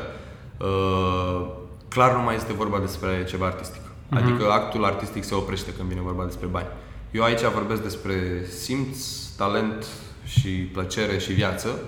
[0.57, 1.47] uh,
[1.89, 3.81] clar nu mai este vorba despre ceva artistic.
[4.09, 6.67] Adică actul artistic se oprește când vine vorba despre bani.
[7.11, 8.97] Eu aici vorbesc despre simț,
[9.37, 9.85] talent
[10.23, 11.79] și plăcere și viață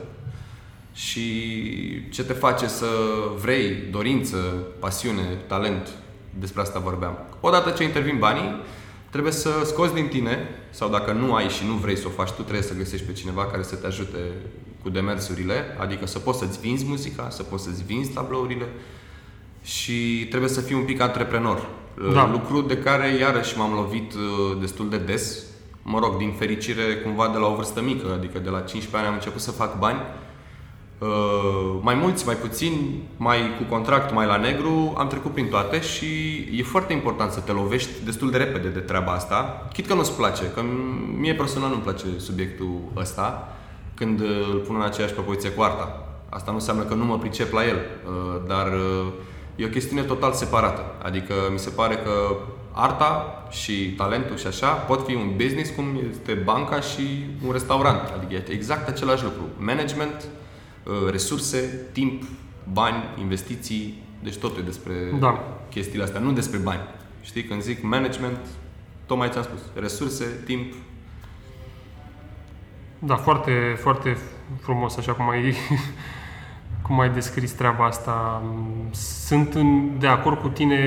[0.93, 2.88] și ce te face să
[3.41, 4.38] vrei, dorință,
[4.79, 5.89] pasiune, talent,
[6.39, 7.17] despre asta vorbeam.
[7.39, 8.62] Odată ce intervin banii,
[9.10, 12.29] trebuie să scoți din tine, sau dacă nu ai și nu vrei să o faci
[12.29, 14.17] tu, trebuie să găsești pe cineva care să te ajute
[14.84, 18.65] cu demersurile, adică să poți să-ți vinzi muzica, să poți să-ți vinzi tablourile
[19.63, 21.69] și trebuie să fii un pic antreprenor.
[22.13, 22.30] Da.
[22.32, 25.43] Lucru de care iarăși m-am lovit uh, destul de des.
[25.84, 29.08] Mă rog, din fericire, cumva de la o vârstă mică, adică de la 15 ani
[29.08, 29.99] am început să fac bani.
[30.97, 35.82] Uh, mai mulți, mai puțini, mai cu contract, mai la negru, am trecut prin toate
[35.82, 36.06] și
[36.51, 40.15] e foarte important să te lovești destul de repede de treaba asta, chit că nu-ți
[40.15, 40.62] place, că
[41.17, 43.56] mie personal nu-mi place subiectul ăsta,
[43.93, 46.06] când uh, îl pun în aceeași propoziție cu arta.
[46.30, 49.08] Asta nu înseamnă că nu mă pricep la el, uh, dar uh,
[49.62, 50.95] e o chestiune total separată.
[51.04, 52.36] Adică mi se pare că
[52.71, 58.13] arta și talentul și așa pot fi un business cum este banca și un restaurant.
[58.17, 59.41] Adică e exact același lucru.
[59.58, 60.28] Management,
[60.84, 62.24] uh, resurse, timp,
[62.71, 65.43] bani, investiții, deci totul e despre Da.
[65.69, 66.82] chestiile astea, nu despre bani.
[67.21, 68.39] Știi, când zic management,
[69.06, 70.74] tocmai ți-am spus, resurse, timp,
[73.00, 74.17] Da, foarte, foarte
[74.62, 75.56] frumos, așa cum ai,
[76.91, 78.41] cum ai descris treaba asta.
[79.25, 80.80] Sunt în, de acord cu tine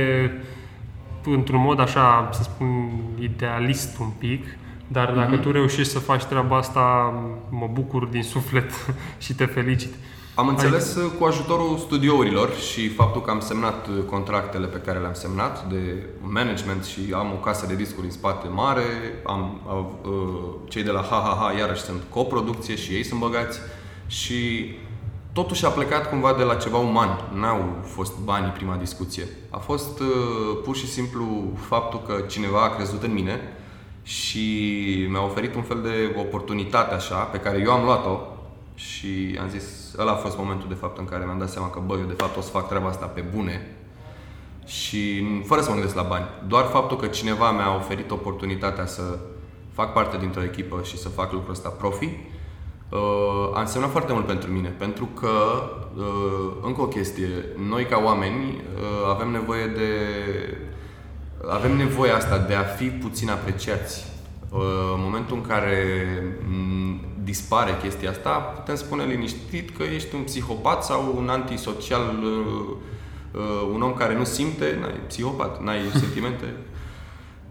[1.24, 4.44] într-un mod așa, să spun, idealist un pic,
[4.86, 7.14] dar dacă tu reușești să faci treaba asta,
[7.48, 8.70] mă bucur din suflet
[9.24, 9.94] și te felicit.
[10.34, 14.98] Am înțeles uh, cu ajutorul studiourilor și faptul că am semnat uh, contractele pe care
[14.98, 18.82] le-am semnat de management și am o casă de discuri în spate mare,
[19.26, 20.10] am, am uh,
[20.68, 23.58] cei de la HHH iarăși sunt coproducție și ei sunt băgați
[24.06, 24.70] și
[25.34, 27.30] totuși a plecat cumva de la ceva uman.
[27.32, 29.24] N-au fost banii prima discuție.
[29.50, 30.06] A fost uh,
[30.64, 33.40] pur și simplu faptul că cineva a crezut în mine
[34.02, 38.18] și mi-a oferit un fel de oportunitate așa, pe care eu am luat-o
[38.74, 41.80] și am zis, ăla a fost momentul de fapt în care mi-am dat seama că,
[41.86, 43.76] bă, eu de fapt o să fac treaba asta pe bune
[44.66, 46.24] și fără să mă gândesc la bani.
[46.48, 49.18] Doar faptul că cineva mi-a oferit oportunitatea să
[49.72, 52.12] fac parte dintr-o echipă și să fac lucrul ăsta profi, uh,
[53.54, 54.68] a însemnat foarte mult pentru mine.
[54.68, 55.28] Pentru că,
[55.96, 57.28] uh, încă o chestie,
[57.68, 59.88] noi ca oameni uh, avem nevoie de...
[61.48, 64.04] Avem nevoia asta de a fi puțin apreciați.
[64.50, 64.60] Uh,
[64.94, 65.78] În momentul în care
[66.48, 72.76] m, dispare chestia asta, putem spune liniștit că ești un psihopat sau un antisocial, uh,
[73.32, 76.44] uh, un om care nu simte, n-ai psihopat, n-ai sentimente.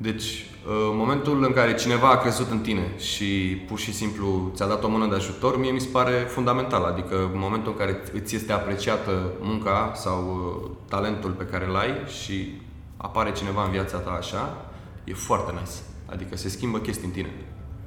[0.03, 3.25] Deci, în momentul în care cineva a crezut în tine și
[3.67, 6.83] pur și simplu ți-a dat o mână de ajutor, mie mi se pare fundamental.
[6.83, 11.75] Adică în momentul în care îți este apreciată munca sau uh, talentul pe care îl
[11.75, 12.51] ai și
[12.97, 14.65] apare cineva în viața ta așa,
[15.03, 15.77] e foarte nice.
[16.05, 17.31] Adică se schimbă chestii în tine.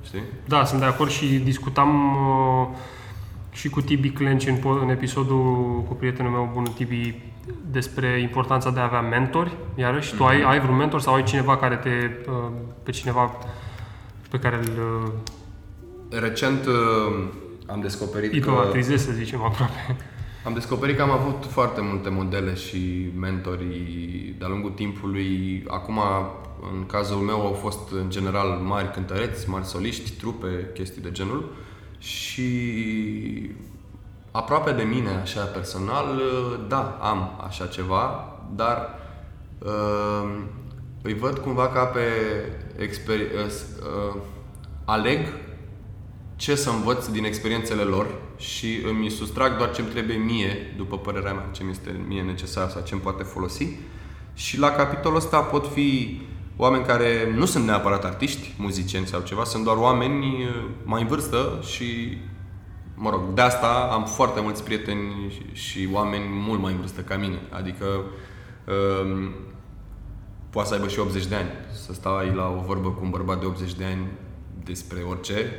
[0.05, 0.23] Știi?
[0.47, 2.77] Da, sunt de acord și discutam uh,
[3.53, 7.15] și cu Tibi Clenci în, po- în episodul cu prietenul meu bun Tibi
[7.71, 9.57] despre importanța de a avea mentori.
[9.75, 12.35] Iarăși, tu ai, ai vreun mentor sau ai cineva care te, uh,
[12.83, 13.37] pe cineva
[14.31, 16.75] pe care îl uh, Recent uh,
[17.67, 18.37] am descoperit că...
[18.37, 19.97] idolatrizezi, să zicem, aproape.
[20.45, 25.63] Am descoperit că am avut foarte multe modele și mentori de-a lungul timpului.
[25.69, 26.01] Acum,
[26.73, 31.53] în cazul meu, au fost în general mari cântăreți, mari soliști, trupe, chestii de genul.
[31.99, 32.51] Și
[34.37, 36.21] aproape de mine, așa personal,
[36.69, 38.89] da, am așa ceva, dar
[39.59, 40.39] uh,
[41.03, 42.01] îi văd cumva ca pe
[42.79, 43.53] exper- uh,
[44.15, 44.21] uh,
[44.85, 45.27] aleg
[46.37, 50.99] ce să învăț din experiențele lor și îmi sustrag doar ce îmi trebuie mie, după
[50.99, 53.69] părerea mea, ce mi este mie necesar sau ce îmi poate folosi.
[54.35, 56.21] Și la capitolul ăsta pot fi
[56.57, 61.07] oameni care nu sunt neapărat artiști, muzicieni sau ceva, sunt doar oameni uh, mai în
[61.07, 62.19] vârstă și,
[62.97, 67.01] mă rog, de asta am foarte mulți prieteni și, și oameni mult mai în vârstă
[67.01, 67.39] ca mine.
[67.51, 67.85] Adică
[69.05, 69.35] um,
[70.51, 71.51] poate să aibă și 80 de ani.
[71.73, 74.07] Să stai la o vorbă cu un bărbat de 80 de ani
[74.65, 75.53] despre orice,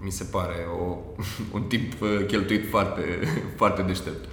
[0.00, 0.96] mi se pare o,
[1.56, 3.02] un timp uh, cheltuit foarte,
[3.60, 4.28] foarte deștept.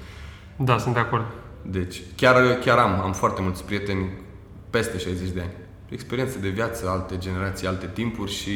[0.55, 1.25] Da, sunt de acord.
[1.61, 4.09] Deci, chiar, chiar am, am foarte mulți prieteni
[4.69, 5.51] peste 60 de ani.
[5.91, 8.51] Experiențe de viață, alte generații, alte timpuri și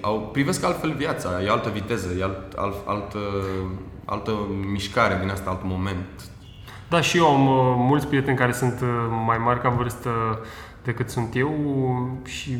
[0.00, 3.18] au, privesc altfel viața, e altă viteză, e alt, alt, altă,
[4.04, 4.32] altă
[4.70, 6.30] mișcare din asta, alt moment.
[6.88, 8.88] Da, și eu am uh, mulți prieteni care sunt uh,
[9.26, 10.10] mai mari ca în vârstă
[10.84, 11.50] decât sunt eu
[12.24, 12.50] și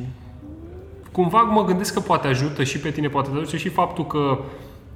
[1.12, 4.38] cumva mă gândesc că poate ajută și pe tine, poate te ajută și faptul că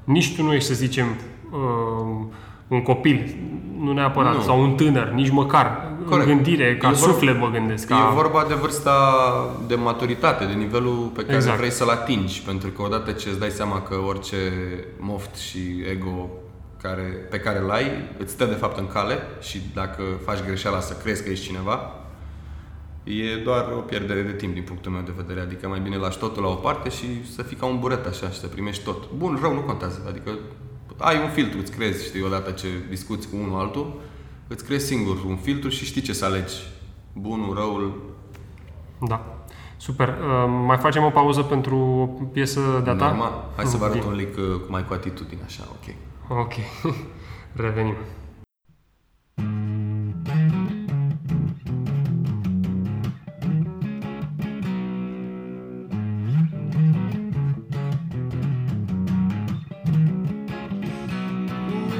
[0.05, 1.07] nici tu nu ești, să zicem,
[1.51, 2.25] uh,
[2.69, 3.37] un copil,
[3.79, 4.41] nu neapărat, Nu.
[4.41, 6.29] sau un tânăr, nici măcar Corect.
[6.29, 7.85] în gândire, ca E vor- suflet mă gândesc.
[7.91, 8.11] E Ca...
[8.15, 8.95] vorba de vârsta
[9.67, 11.57] de maturitate, de nivelul pe care Exact.
[11.57, 14.37] vrei să-l atingi, pentru că odată ce îți dai seama că orice
[14.99, 15.59] moft și
[15.91, 16.29] ego
[16.83, 17.87] care, pe care îl ai,
[18.19, 21.91] îți stă de fapt în cale și dacă faci greșeala să crezi că ești cineva,
[23.05, 25.41] e doar o pierdere de timp din punctul meu de vedere.
[25.41, 28.29] Adică mai bine lași totul la o parte și să fii ca un buret așa
[28.29, 29.11] și să primești tot.
[29.17, 30.03] Bun, rău nu contează.
[30.09, 30.31] Adică
[30.99, 34.01] ai un filtru, îți crezi, știi, odată ce discuți cu unul altul,
[34.49, 36.55] îți crezi singur un filtru și știi ce să alegi.
[37.13, 38.01] Bunul, răul,
[39.07, 39.37] Da.
[39.77, 40.09] Super.
[40.09, 41.77] Uh, mai facem o pauză pentru
[42.21, 43.07] o piesă de-a ta?
[43.07, 43.45] normal.
[43.57, 44.07] Hai să vă arăt Bine.
[44.11, 45.95] un lic uh, mai cu atitudine, așa, ok.
[46.39, 46.53] Ok.
[47.65, 47.95] Revenim.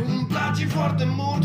[0.07, 1.45] Îmi place foarte mult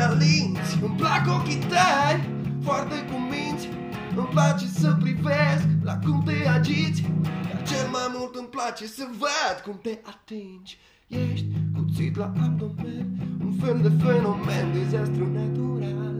[0.00, 2.16] alinți Îmi plac ochii tăi
[2.62, 3.68] foarte cuminți
[4.16, 7.02] Îmi place să privesc la cum te agiți.
[7.22, 10.78] Dar cel mai mult îmi place să văd cum te atingi.
[11.06, 13.06] Ești cuțit la abdomen
[13.44, 16.16] Un fel de fenomen, dezastru natural.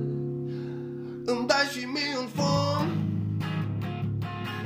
[1.24, 2.86] Îmi dai și mie un fon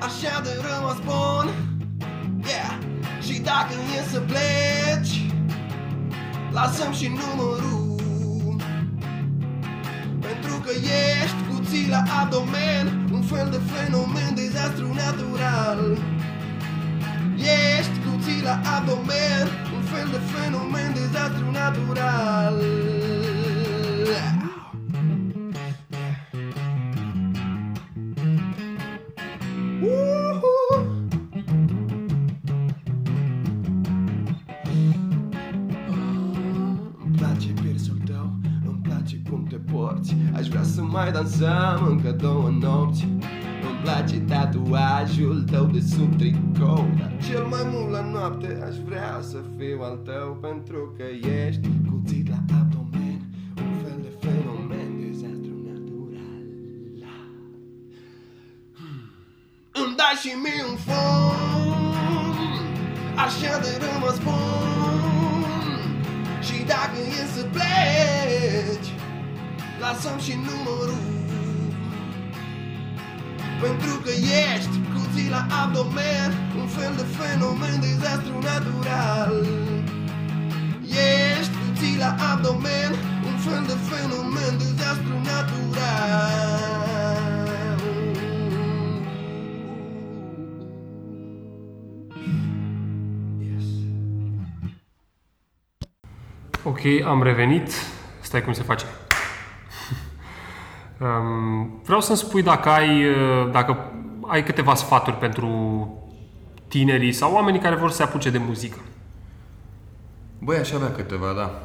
[0.00, 1.46] Așa de rămas bun
[2.46, 2.78] Yeah
[3.22, 5.24] Și dacă e să pleci
[6.52, 7.89] Lasăm și numărul
[10.40, 15.98] Pentru că ești cuțit la abdomen Un fel de fenomen, dezastru natural.
[17.78, 22.56] Ești cuțit la abdomen Un fel de fenomen, dezastru natural
[41.40, 43.04] mai dansăm încă două nopți.
[43.68, 49.20] Îmi place tatuajul tău de sub tricou Dar cel mai mult la noapte aș vrea
[49.22, 51.04] să fiu al tău Pentru că
[51.46, 53.20] ești cuțit la abdomen.
[53.56, 56.44] Un fel de fenomen, dezastru natural.
[59.80, 61.94] Îmi dai și mie un fond
[63.24, 65.90] Așa de rămas bun
[66.46, 68.90] Și dacă e să pleci
[69.80, 71.19] Lasăm și numărul
[73.60, 74.10] Pentru că
[74.54, 79.46] ești cuțit la abdomen Un fel de fenomen, dezastru natural
[81.38, 82.90] Ești cuțit la abdomen
[83.28, 86.58] Un fel de fenomen, dezastru natural
[93.38, 93.64] Yes.
[96.64, 97.72] Ok, am revenit.
[98.20, 98.84] Stai cum se face.
[101.00, 103.92] Um, Vreau să-mi spui dacă ai, uh, dacă
[104.26, 105.48] ai câteva sfaturi pentru
[106.68, 108.78] tinerii sau oamenii care vor să se apuce de muzică.
[110.38, 111.62] Băi, aș avea câteva, da.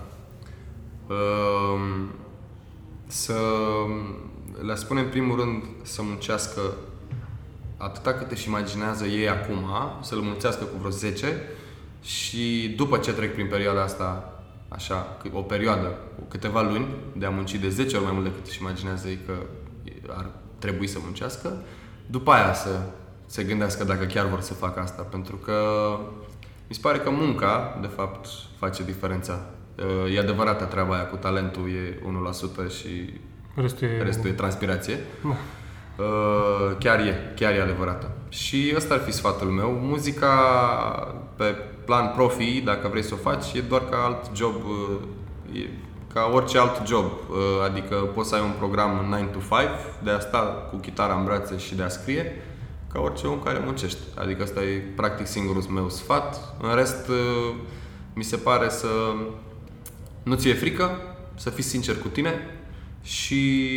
[1.09, 2.11] Ehm,
[3.07, 3.33] Să
[4.65, 6.61] le spune în primul rând să muncească
[7.77, 9.65] atâta cât își imaginează ei acum,
[10.01, 11.41] să-l mulțească cu vreo 10
[12.03, 14.34] și după ce trec prin perioada asta,
[14.75, 18.61] așa, o perioadă, câteva luni de a munci de 10 ori mai mult decât își
[18.61, 19.33] imaginează ei că
[20.07, 21.53] ar trebui să muncească,
[22.05, 22.81] după aia să
[23.25, 25.57] se gândească dacă chiar vor să facă asta, pentru că
[26.67, 29.45] mi se pare că munca, de fapt, face diferența.
[30.13, 31.99] E adevărată treaba aia cu talentul, e
[32.67, 33.19] 1% și
[33.55, 34.03] Restul e...
[34.03, 34.99] restul e transpirație.
[35.23, 35.35] Da.
[36.03, 38.11] Uh, chiar e, chiar e adevărată.
[38.29, 39.69] Și ăsta ar fi sfatul meu.
[39.81, 40.29] Muzica
[41.35, 41.43] pe
[41.85, 45.69] plan profi, dacă vrei să o faci, e doar ca alt job, uh, e
[46.13, 47.05] ca orice alt job.
[47.05, 47.37] Uh,
[47.69, 49.49] Adică poți să ai un program 9 to 5,
[50.03, 52.41] de a sta cu chitara în brațe și de a scrie,
[52.93, 54.01] ca orice om care muncește.
[54.15, 56.55] Adică ăsta e practic singurul meu sfat.
[56.61, 57.55] În rest, uh,
[58.13, 58.87] mi se pare să
[60.23, 60.89] nu ți-e frică,
[61.35, 62.33] să fii sincer cu tine
[63.01, 63.71] și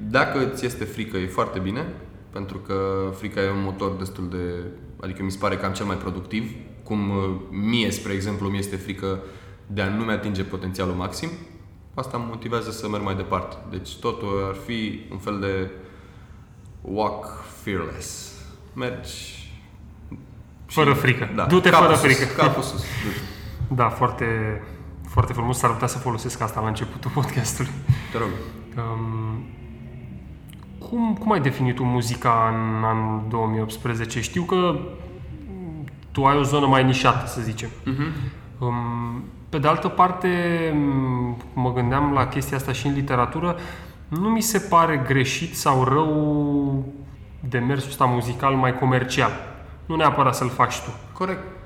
[0.00, 1.94] dacă ți este frică, e foarte bine,
[2.30, 2.74] pentru că
[3.16, 4.64] frica e un motor destul de...
[5.00, 6.50] Adică mi se pare cam cel mai productiv,
[6.82, 9.18] cum uh, mie, spre exemplu, mi este frică
[9.66, 11.28] de a nu-mi atinge potențialul maxim.
[11.94, 13.56] Asta mă motivează să merg mai departe.
[13.70, 15.70] Deci totul ar fi un fel de
[16.80, 18.36] walk fearless.
[18.74, 19.38] Mergi
[20.66, 21.28] Fără frică.
[21.34, 22.32] Da, Du-te capul fără sus, frică.
[22.42, 22.80] Capul sus.
[22.80, 23.74] du-te.
[23.74, 24.26] Da, foarte,
[25.08, 25.58] foarte frumos.
[25.58, 27.70] S-ar putea să folosesc asta la începutul podcastului.
[28.12, 28.28] Te rog.
[28.76, 29.44] Um,
[30.90, 34.20] cum, cum ai definit tu muzica în anul 2018?
[34.20, 37.68] Știu că mm, tu ai o zonă mai nișată, să zicem.
[37.84, 38.02] Mhm.
[38.58, 40.28] Um, pe de altă parte,
[40.74, 43.56] m, mă gândeam la chestia asta și în literatură,
[44.08, 46.84] nu mi se pare greșit sau rău
[47.48, 49.30] demersul ăsta muzical mai comercial.
[49.86, 50.90] Nu neapărat să-l faci tu.
[51.12, 51.57] Corect.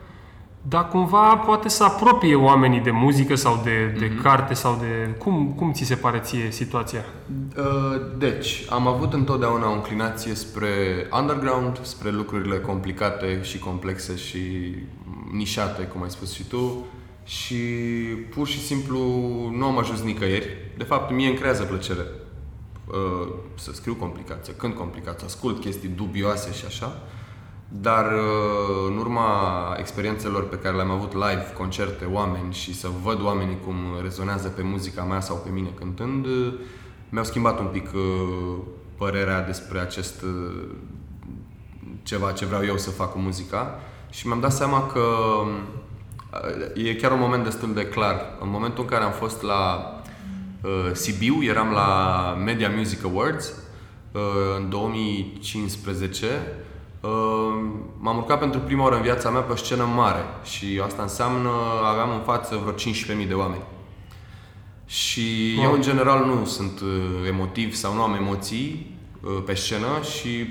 [0.68, 4.22] Dar cumva poate să apropie oamenii de muzică sau de, de Mhm.
[4.22, 5.14] carte sau de...
[5.18, 7.04] Cum, cum ți se pare ție situația?
[7.56, 7.64] Uh,
[8.18, 10.68] Deci, am avut întotdeauna o înclinație spre
[11.20, 14.74] underground, spre lucrurile complicate și complexe și
[15.32, 16.84] nișate, cum ai spus și tu,
[17.24, 17.54] și
[18.34, 18.98] pur și simplu
[19.56, 20.48] nu am ajuns nicăieri.
[20.76, 22.00] De fapt, mie îmi creează plăcere
[22.86, 27.00] uh, să scriu complicat, să cânt complicat, să ascult chestii dubioase și așa.
[27.80, 33.24] Dar uh, în urma experiențelor pe care le-am avut live, concerte, oameni și să văd
[33.24, 36.52] oamenii cum rezonează pe muzica mea sau pe mine cântând, uh,
[37.08, 38.00] mi-au schimbat un pic uh,
[38.96, 40.64] părerea despre acest uh,
[42.02, 45.00] ceva ce vreau eu să fac cu muzica și mi-am dat seama că
[46.74, 48.36] uh, e chiar un moment destul de clar.
[48.40, 49.92] În momentul în care am fost la
[50.62, 53.52] uh, Sibiu, eram la Media Music Awards
[54.12, 54.20] uh,
[54.58, 56.61] în 2015 Uh,
[57.98, 61.50] m-am urcat pentru prima oară în viața mea pe o scenă mare și asta înseamnă
[61.90, 62.74] aveam în față vreo
[63.22, 63.62] 15.000 de oameni.
[64.86, 65.64] Și Wow.
[65.66, 69.86] eu, în general, nu sunt uh, emotiv sau nu am emoții uh, pe scenă
[70.18, 70.46] și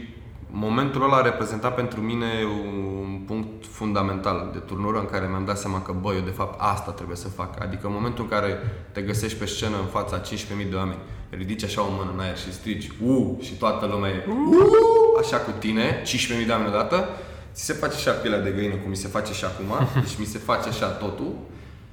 [0.51, 2.25] momentul ăla a reprezentat pentru mine
[2.69, 6.59] un punct fundamental de turnură în care mi-am dat seama că, bă, eu de fapt
[6.61, 7.61] asta trebuie să fac.
[7.61, 8.57] Adică în momentul în care
[8.91, 10.99] te găsești pe scenă în fața 15.000 de oameni,
[11.29, 15.37] ridici așa o mână în aer și strigi, u, și toată lumea e, u, așa
[15.37, 17.09] cu tine, 15.000 de oameni odată,
[17.53, 20.25] ți se face așa pielea de găină, cum mi se face și acum, deci mi
[20.25, 21.33] se face așa totul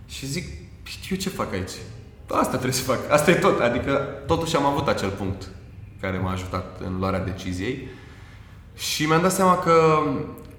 [0.06, 0.46] și zic,
[1.10, 1.72] eu ce fac aici?
[2.30, 3.90] Asta trebuie să fac, asta e tot, adică
[4.26, 5.48] totuși am avut acel punct
[6.00, 7.88] care m-a ajutat în luarea deciziei
[8.78, 10.02] și mi-am dat seama că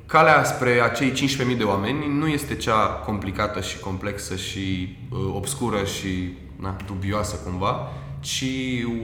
[0.05, 5.83] calea spre acei 15.000 de oameni nu este cea complicată și complexă și uh, obscură
[5.83, 8.45] și na, dubioasă cumva, ci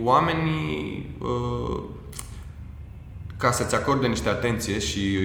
[0.04, 1.80] oamenii uh,
[3.38, 5.20] ca să-ți acorde niște atenție și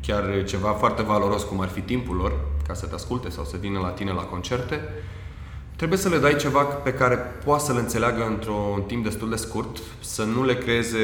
[0.00, 2.32] chiar ceva foarte valoros cum ar fi timpul lor,
[2.66, 4.80] ca să te asculte sau să vină la tine la concerte,
[5.76, 9.36] trebuie să le dai ceva pe care poate să le înțeleagă într-un timp destul de
[9.36, 10.98] scurt, să nu le creeze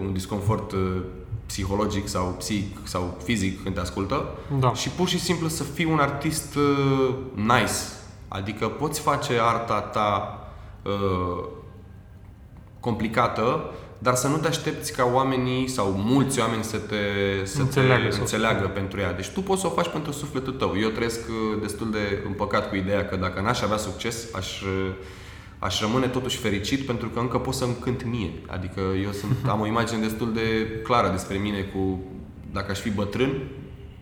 [0.00, 1.02] un disconfort uh,
[1.46, 4.28] psihologic sau psihic sau fizic când te ascultă
[4.58, 4.74] Da.
[4.74, 7.72] și pur și simplu să fii un artist uh, nice.
[8.28, 10.40] Adică poți face arta ta
[10.82, 11.44] uh,
[12.80, 16.96] complicată, dar să nu te aștepți ca oamenii sau mulți oameni să te,
[17.44, 19.12] să Înțeleagă, te să o înțeleagă pentru ea.
[19.12, 20.74] Deci tu poți să o faci pentru sufletul tău.
[20.80, 24.90] Eu trăiesc uh, destul de împăcat cu ideea că dacă n-aș avea succes, aș, uh,
[25.58, 28.30] aș rămâne totuși fericit pentru că încă pot să-mi cânt mie.
[28.46, 32.00] Adică eu sunt, am o imagine destul de clară despre mine cu
[32.52, 33.42] dacă aș fi bătrân,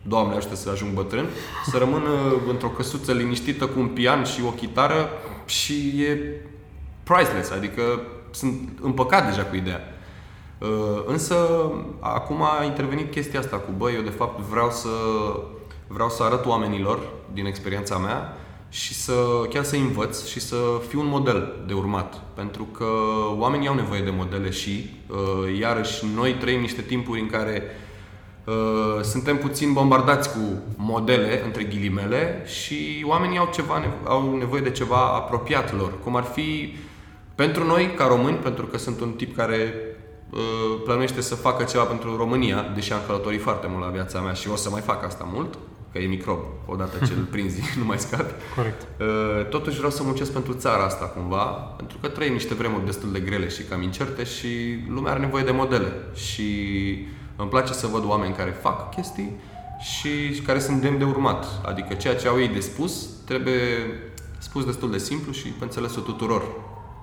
[0.07, 1.25] Doamne ajută să ajung bătrân,
[1.65, 5.09] să rămân uh, într-o căsuță liniștită cu un pian și o chitară
[5.45, 6.41] și e
[7.03, 7.81] priceless, adică
[8.31, 9.81] sunt împăcat deja cu ideea.
[10.57, 11.35] Uh, Însă,
[11.99, 14.89] acum a intervenit chestia asta cu, băi, eu de fapt vreau să,
[15.87, 16.99] vreau să arăt oamenilor
[17.33, 18.37] din experiența mea
[18.69, 19.13] și să
[19.49, 20.55] chiar să învăț și să
[20.87, 22.21] fiu un model de urmat.
[22.33, 22.85] Pentru că
[23.37, 27.63] oamenii au nevoie de modele și, uh, iarăși, noi trăim niște timpuri în care
[28.45, 30.39] Uh, suntem puțin bombardați cu
[30.75, 35.99] modele, între ghilimele, și oamenii au, ceva, nevo- au nevoie de ceva apropiat lor.
[36.03, 36.75] Cum ar fi
[37.35, 39.73] pentru noi, ca români, pentru că sunt un tip care
[40.29, 40.39] uh,
[40.83, 44.49] plănuiește să facă ceva pentru România, deși am călătorit foarte mult la viața mea și
[44.49, 45.57] o să mai fac asta mult,
[45.95, 48.25] că e microb, odată ce îl prinzi, nu mai scap.
[48.55, 48.81] Corect.
[48.99, 51.43] Uh, Totuși vreau să muncesc pentru țara asta cumva,
[51.77, 54.47] pentru că trăim niște vremuri destul de grele și cam incerte și
[54.89, 55.93] lumea are nevoie de modele.
[56.15, 56.47] Și
[57.35, 59.31] îmi place să văd oameni care fac chestii
[59.79, 61.45] și care sunt demn de urmat.
[61.65, 63.61] Adică ceea ce au ei de spus trebuie
[64.37, 66.43] spus destul de simplu și pe înțelesul tuturor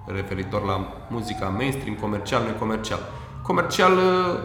[0.07, 3.01] referitor la muzica mainstream, comercial, necomercial.
[3.43, 4.39] Comercial uh,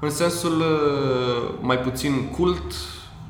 [0.00, 2.72] în sensul uh, mai puțin cult,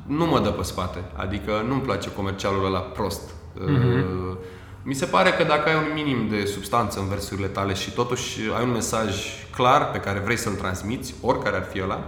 [0.09, 1.03] nu mă dă pe spate.
[1.15, 3.21] Adică nu-mi place comercialul ăla prost.
[3.61, 4.37] Uh,
[4.83, 8.39] Mi se pare că dacă ai un minim de substanță în versurile tale și totuși
[8.57, 9.15] ai un mesaj
[9.55, 12.03] clar pe care vrei să-l transmiți, oricare ar fi ăla,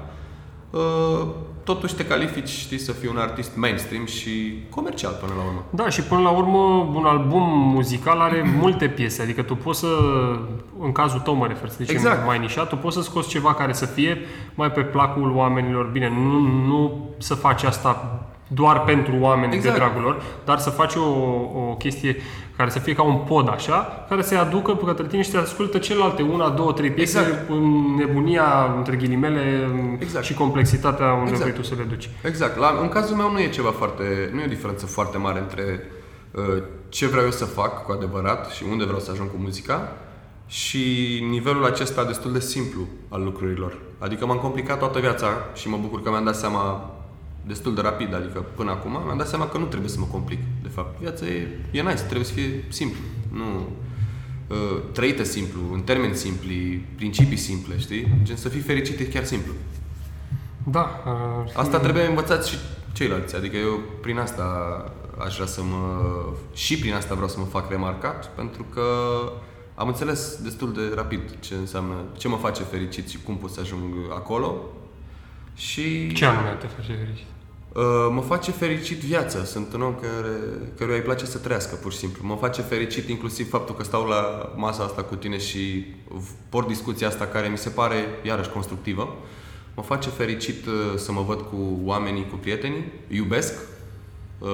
[0.69, 1.27] uh,
[1.63, 5.63] totuși te califici, știi, să fii un artist mainstream și comercial până la urmă.
[5.69, 6.57] Da, și până la urmă,
[6.93, 7.43] un album
[7.73, 9.87] muzical are multe piese, adică tu poți să,
[10.79, 12.25] în cazul tău mă refer, să zicem Exact.
[12.25, 14.17] mai nișat, tu poți să scoți ceva care să fie
[14.55, 18.19] mai pe placul oamenilor, bine, nu, nu să faci asta
[18.53, 19.73] doar pentru oameni Exact.
[19.73, 21.03] de dragul lor, dar să faci o,
[21.69, 22.15] o chestie
[22.57, 25.77] care să fie ca un pod așa, care să-i aducă către tine și să ascultă
[25.77, 27.49] celelalte una, două, trei piese Exact.
[27.49, 30.25] în nebunia, între ghilimele, Exact.
[30.25, 31.41] și complexitatea unde Exact.
[31.41, 32.09] vrei tu să le duci.
[32.23, 32.57] Exact.
[32.57, 35.81] La, în cazul meu nu e ceva foarte, nu e o diferență foarte mare între
[36.31, 39.91] uh, ce vreau eu să fac cu adevărat și unde vreau să ajung cu muzica
[40.47, 40.83] și
[41.29, 43.77] nivelul acesta destul de simplu al lucrurilor.
[43.99, 46.91] Adică m-am complicat toată viața și mă bucur că mi-am dat seama
[47.47, 50.39] destul de rapid, adică până acum mi-am dat seama că nu trebuie să mă complic,
[50.61, 50.99] de fapt.
[50.99, 52.99] Viața e, e nice, trebuie să fie simplu.
[53.31, 53.67] Nu
[54.47, 58.07] uh, trăită simplu, în termeni simpli, principii simple, știi?
[58.23, 59.51] Gen să fii fericit e chiar simplu.
[60.63, 62.55] Da, ar fi- Asta trebuie învățat și
[62.93, 63.35] ceilalți.
[63.35, 64.43] Adică eu prin asta
[65.25, 66.13] aș vrea să mă...
[66.53, 68.81] Și prin asta vreau să mă fac remarcat, pentru că
[69.75, 73.59] am înțeles destul de rapid ce înseamnă, ce mă face fericit și cum pot să
[73.59, 73.83] ajung
[74.13, 74.55] acolo.
[75.55, 77.25] Și Ce anume te face fericit?
[77.73, 79.43] Uh, mă face fericit viața.
[79.43, 80.35] Sunt un om care,
[80.77, 82.25] căruia îi place să trăiască, pur și simplu.
[82.25, 85.85] Mă face fericit inclusiv faptul că stau la masa asta cu tine și
[86.49, 89.15] port discuția asta care mi se pare, iarăși, constructivă.
[89.75, 92.91] Mă face fericit uh, să mă văd cu oamenii, cu prietenii.
[93.07, 93.53] Iubesc.
[94.39, 94.49] Uh,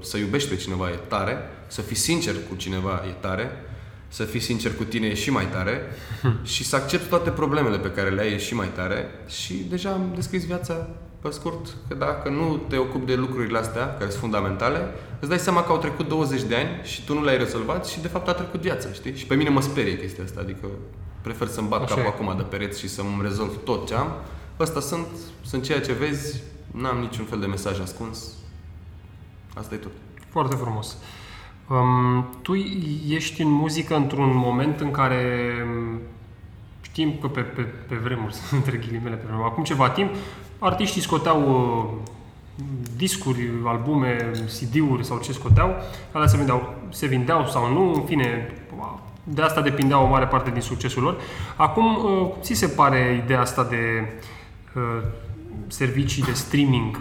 [0.00, 1.36] Să iubești pe cineva e tare.
[1.66, 3.50] Să fii sincer cu cineva e tare.
[4.08, 5.80] Să fii sincer cu tine e și mai tare
[6.52, 9.90] și să accepti toate problemele pe care le ai e și mai tare și deja
[9.90, 10.88] am descris viața
[11.20, 14.80] pe scurt, că dacă nu te ocupi de lucrurile astea, care sunt fundamentale,
[15.20, 18.00] îți dai seama că au trecut 20 de ani și tu nu le-ai rezolvat și
[18.00, 19.16] de fapt a trecut viața, știi?
[19.16, 20.66] Și pe mine mă sperie chestia asta, adică
[21.22, 22.08] prefer să-mi bat Așa capul e.
[22.08, 24.12] acum de pereți și să-mi rezolv tot ce am.
[24.60, 25.06] Ăsta sunt,
[25.44, 26.40] sunt ceea ce vezi,
[26.70, 28.32] n-am niciun fel de mesaj ascuns.
[29.54, 29.92] Asta e tot.
[30.30, 30.96] Foarte frumos.
[31.68, 32.54] Um, tu
[33.08, 35.98] ești în muzică într-un moment în care um,
[36.80, 40.10] știm că pe, pe, pe vremuri, între ghilimele pe vremuri, acum ceva timp,
[40.58, 42.64] artiștii scoteau uh,
[42.96, 45.74] discuri, albume, CD-uri sau ce scoteau,
[46.12, 48.52] alea se vindeau, se vindeau sau nu, în fine,
[49.24, 51.16] de asta depindea o mare parte din succesul lor.
[51.56, 54.12] Acum, uh, ți se pare ideea asta de
[54.74, 55.02] uh,
[55.66, 57.00] servicii de streaming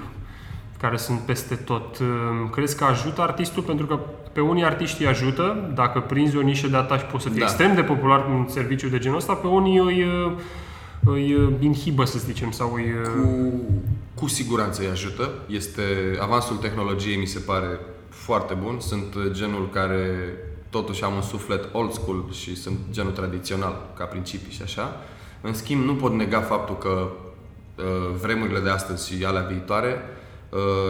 [0.79, 1.97] care sunt peste tot.
[1.97, 2.07] Uh,
[2.51, 3.63] Crezi că ajută artistul?
[3.63, 3.99] Pentru că
[4.35, 7.45] pe unii artiști îi ajută, dacă prinzi o nișă de ataș poți să fii Da.
[7.45, 10.31] extrem de popular în serviciu de genul ăsta, pe unii îi, uh,
[11.05, 12.83] îi uh, inhibă, să zicem, sau îi...
[12.83, 13.53] uh, Cu,
[14.13, 15.29] cu siguranță îi ajută.
[15.47, 15.81] Este
[16.19, 17.79] avansul tehnologiei mi se pare
[18.09, 18.79] foarte bun.
[18.79, 20.33] Sunt genul care
[20.69, 25.01] totuși am un suflet old school și sunt genul tradițional ca principii și așa.
[25.41, 27.07] În schimb, nu pot nega faptul că
[27.75, 27.83] uh,
[28.21, 30.23] vremurile de astăzi și alea viitoare uh,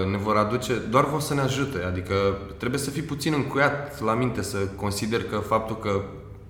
[0.10, 1.84] ne vor aduce, doar vor să ne ajute.
[1.84, 2.14] Adică
[2.58, 6.02] trebuie să fii puțin încuiat la minte să consider că faptul că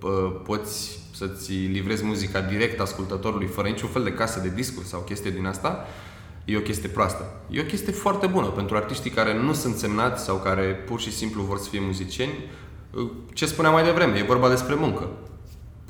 [0.04, 5.00] uh, poți să-ți livrezi muzica direct ascultătorului fără niciun fel de casă de discuri sau
[5.00, 5.86] chestie din asta,
[6.46, 7.26] e o chestie proastă.
[7.50, 11.12] E o chestie foarte bună pentru artiștii care nu sunt semnați sau care pur și
[11.12, 12.34] simplu vor să fie muzicieni.
[13.34, 15.10] Ce spuneam mai devreme, e vorba despre muncă.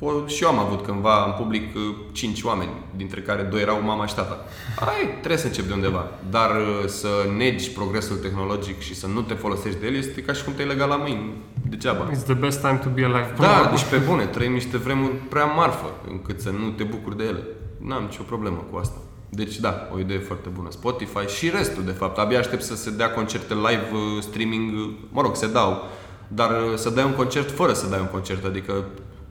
[0.02, 1.82] Po- și eu am avut cândva în public uh,
[2.12, 4.44] cinci oameni, dintre care doi erau mama și tata.
[4.78, 6.08] Ai, trebuie să începi de undeva.
[6.30, 10.32] Dar uh, să negi progresul tehnologic și să nu te folosești de el este ca
[10.32, 11.32] și cum te-ai legat la mâini.
[11.68, 12.10] Degeaba.
[12.10, 13.32] It's the best time to be alive.
[13.36, 13.70] Până la Da, urmă.
[13.70, 17.42] deci pe bune, trăim niște vremuri prea marfă încât să nu te bucuri de ele.
[17.78, 18.96] N-am nicio problemă cu asta.
[19.28, 20.70] Deci da, o idee foarte bună.
[20.70, 22.18] Spotify și restul, de fapt.
[22.18, 25.82] Abia aștept să se dea concerte live, uh, streaming, uh, mă rog, se dau.
[26.28, 28.84] Dar uh, să dai un concert fără să dai un concert, adică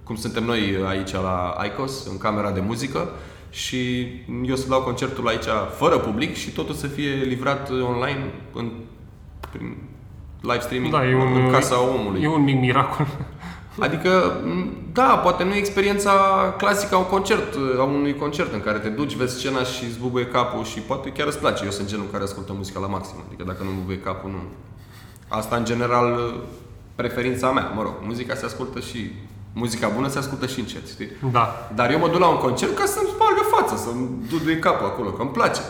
[0.05, 3.09] cum suntem noi aici la ICOS, în camera de muzică,
[3.49, 4.05] și
[4.45, 5.45] eu să dau concertul aici
[5.77, 8.71] fără public și totul să fie livrat uh, online în,
[9.51, 9.77] prin
[10.41, 12.21] live streaming Da, e un, în casa omului.
[12.21, 13.07] E un mic miracol.
[13.79, 16.11] Adică, m, da, poate nu e experiența
[16.57, 19.99] clasică a, un concert, a unui concert în care te duci, vezi scena și îți
[19.99, 21.63] bubuie capul și poate chiar îți place.
[21.63, 24.37] Eu sunt genul care ascultă muzica la maxim, adică dacă nu bubuie capul, nu.
[25.27, 26.33] Asta, în general,
[26.95, 27.71] preferința mea.
[27.75, 29.11] Mă rog, muzica se ascultă și...
[29.57, 31.07] Muzica bună se ascultă și încet, știi?
[31.31, 31.69] Da.
[31.75, 35.09] Dar eu mă duc la un concert ca să-mi spargă fața, să-mi duduie capul acolo,
[35.09, 35.61] că îmi place.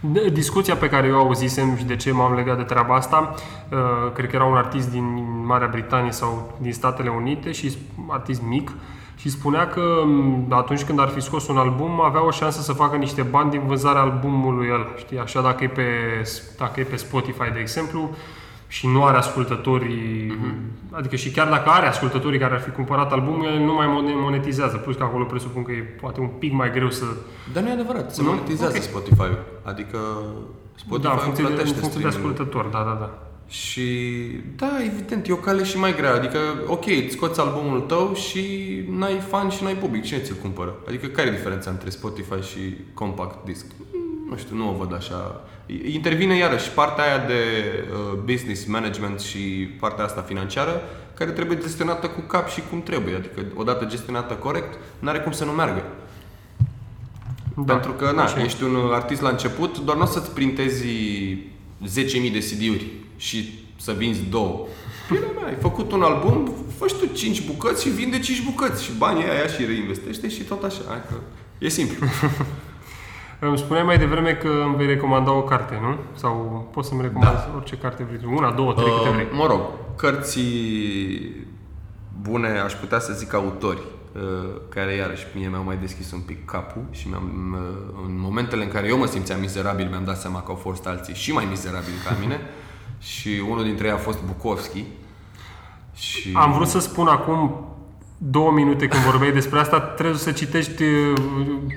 [0.00, 3.34] De- Discuția pe care eu auzisem și de ce m-am legat de treaba asta,
[3.72, 3.78] uh,
[4.14, 8.42] cred că era un artist din Marea Britanie sau din Statele Unite și sp- artist
[8.42, 8.70] mic
[9.16, 12.72] și spunea că m, atunci când ar fi scos un album avea o șansă să
[12.72, 15.18] facă niște bani din vânzarea albumului ăla, știi?
[15.18, 15.84] Așa dacă e pe,
[16.58, 18.10] dacă e pe Spotify, de exemplu,
[18.68, 20.38] și nu are ascultătorii,
[20.90, 24.14] adică și chiar dacă are ascultătorii care ar fi cumpărat albumul, el nu mai mon-
[24.22, 27.04] monetizează, plus că acolo presupun că e poate un pic mai greu să...
[27.52, 28.28] Dar nu e adevărat, se Nu?
[28.28, 28.82] monetizează Ok.
[28.82, 29.44] Spotify-ul.
[29.62, 29.98] Adică
[30.74, 32.42] Spotify da, în funcție de, în plătește funcție de streaming-ul.
[32.44, 33.18] ascultător, da, da, da.
[33.48, 33.86] Și
[34.56, 36.14] da, evident, e o cale și mai grea.
[36.14, 38.42] Adică, ok, îți scoți albumul tău și
[38.90, 40.02] n-ai fan și n-ai public.
[40.04, 40.74] Cine ți-l cumpără?
[40.88, 43.66] Adică care e diferența între Spotify și compact disc?
[43.92, 45.40] Mm, Nu știu, nu o văd așa.
[45.92, 47.42] Intervine iarăși partea aia de
[47.90, 49.38] uh, business management și
[49.80, 50.82] partea asta financiară
[51.14, 53.14] care trebuie gestionată cu cap și cum trebuie.
[53.14, 55.82] Adică, odată gestionată corect, n-are cum să nu meargă.
[57.64, 58.44] Da, Pentru că, na, așa e.
[58.44, 62.86] ești un artist la început, doar nu o să-ți printezi 10.000 de CD-uri
[63.16, 64.66] și să vinzi două.
[65.10, 68.90] Bine, mea, ai făcut un album, fă tu 5 bucăți și vinde 5 bucăți și
[68.98, 70.80] banii aia și reinvestește și tot așa.
[70.88, 71.14] Hai că
[71.58, 72.06] e simplu.
[73.38, 75.96] Îmi spuneai mai devreme că îmi vei recomanda o carte, nu?
[76.14, 77.52] Sau poți să-mi recomanzi Da.
[77.56, 78.34] orice carte vrei.
[78.36, 79.24] Una, două, trei, câte vrei.
[79.24, 79.60] Uh, mă rog,
[79.96, 81.46] cărții
[82.20, 83.80] bune, aș putea să zic autori,
[84.14, 84.20] uh,
[84.68, 88.70] care iarăși mie mi-au mai deschis un pic capul și mi-am, uh, în momentele în
[88.70, 91.96] care eu mă simțeam mizerabil, mi-am dat seama că au fost alții și mai mizerabili
[92.04, 92.40] ca mine
[93.12, 94.84] și unul dintre ei a fost Bukowski.
[95.94, 96.32] Și...
[96.34, 97.66] Am vrut să spun acum
[98.18, 101.12] două minute când vorbeai despre asta, trebuie să citești uh,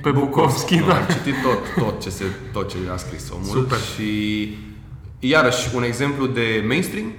[0.01, 0.95] pe Bukowski, Nu, da.
[0.95, 3.77] Am citit tot, tot, ce se, tot ce a scris omul Super.
[3.77, 4.57] și
[5.19, 7.13] iarăși un exemplu de mainstream,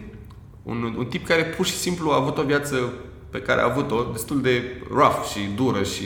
[0.63, 2.93] un, un tip care pur și simplu a avut o viață
[3.31, 6.05] pe care a avut-o destul de rough și dură și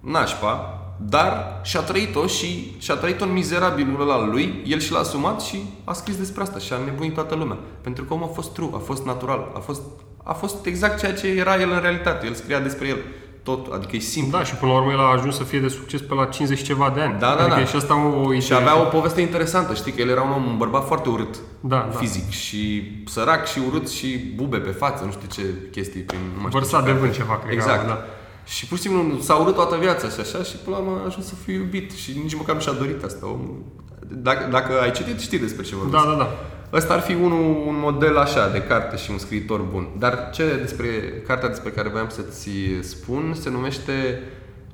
[0.00, 0.76] nașpa,
[1.08, 5.40] dar și-a trăit-o și și-a trăit-o în mizerabilul ăla al lui, el și l-a asumat
[5.40, 7.58] și a scris despre asta și a nebunit toată lumea.
[7.80, 9.82] Pentru că omul a fost true, a fost natural, a fost
[10.22, 12.26] a fost exact ceea ce era el în realitate.
[12.26, 12.96] El scria despre el
[13.42, 14.38] tot, adică e simplu.
[14.38, 16.62] Da, și până la urmă el a ajuns să fie de succes pe la 50
[16.62, 17.18] ceva de ani.
[17.18, 17.60] Da, da, adică da.
[17.60, 20.44] e și asta o Și avea o poveste interesantă, știi, că el era un om,
[20.46, 21.96] un bărbat foarte urât Da, da.
[21.98, 26.20] fizic și sărac și urât și bube pe față, nu știu ce chestii prin...
[26.20, 27.00] Nu mai știu Vărsat ce de carte.
[27.06, 27.80] vânt ceva, cred că Exact.
[27.82, 28.04] avea, da.
[28.44, 31.06] Și pur și simplu s-a urât toată viața și așa și până la urmă a
[31.06, 33.26] ajuns să fie iubit și nici măcar nu și-a dorit asta.
[33.26, 33.62] Omul.
[34.08, 36.04] Dacă, dacă ai citit, știi despre ce vorbesc.
[36.04, 36.28] Da, da, da.
[36.72, 39.88] Ăsta ar fi unul, un model așa de carte și un scriitor bun.
[39.98, 40.86] Dar ce despre
[41.26, 42.50] cartea despre care voiam să-ți
[42.80, 44.20] spun se numește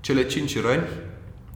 [0.01, 0.86] Cele cinci răni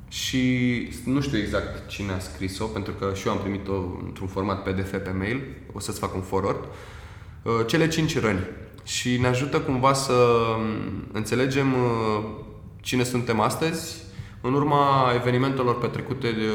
[0.08, 3.72] și nu știu exact cine a scris-o, pentru că și eu am primit-o
[4.04, 5.40] într-un format PDF pe mail,
[5.72, 6.64] o să-ți fac un forward.
[7.42, 8.46] Uh, Cele cinci răni.
[8.84, 12.24] Și ne ajută cumva să um, înțelegem uh,
[12.80, 14.02] cine suntem astăzi
[14.40, 16.46] în urma evenimentelor petrecute de,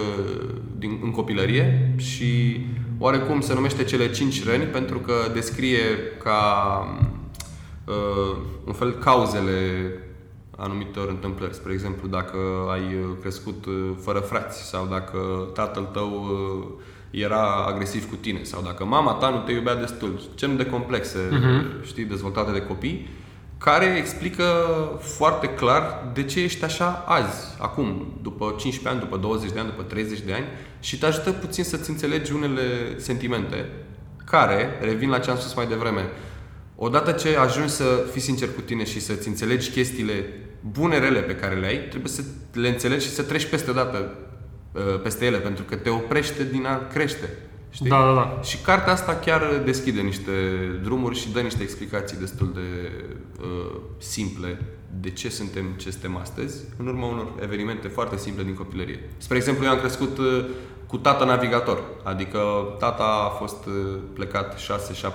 [0.77, 2.59] din, în copilărie și
[2.99, 5.79] oarecum se numește cele cinci răni pentru că descrie
[6.23, 6.41] ca
[7.85, 9.91] uh, un fel cauzele
[10.57, 11.53] anumitor întâmplări.
[11.53, 12.37] Spre exemplu, dacă
[12.71, 15.17] ai uh, crescut uh, fără frați sau dacă
[15.53, 20.19] tatăl tău uh, era agresiv cu tine sau dacă mama ta nu te iubea destul.
[20.35, 21.85] Gen de complexe, uh-huh.
[21.85, 23.09] știi, dezvoltate de copii
[23.57, 24.43] care explică
[24.99, 29.69] foarte clar de ce ești așa azi, acum, după 15 ani, după 20 de ani,
[29.69, 30.45] după 30 de ani
[30.79, 32.61] și te ajută puțin să-ți înțelegi unele
[32.97, 33.69] sentimente
[34.25, 36.09] care, revin la ce am spus mai devreme,
[36.75, 40.25] odată ce ajungi să fii sincer cu tine și să-ți înțelegi chestiile
[40.71, 42.21] bune, rele pe care le ai, trebuie să
[42.53, 44.17] le înțelegi și să treci peste dată
[44.71, 47.29] uh, peste ele, pentru că te oprește din a crește.
[47.77, 47.89] Știi?
[47.89, 48.39] Da, da, da.
[48.41, 50.31] Și cartea asta chiar deschide niște
[50.83, 52.91] drumuri și dă niște explicații destul de
[53.41, 54.61] uh, simple
[54.99, 59.09] de ce suntem ce suntem astăzi, în urma unor evenimente foarte simple din copilărie.
[59.17, 60.45] Spre exemplu, eu am crescut uh,
[60.87, 62.39] cu tata navigator, adică
[62.79, 63.73] tata a fost uh,
[64.13, 64.59] plecat 6-7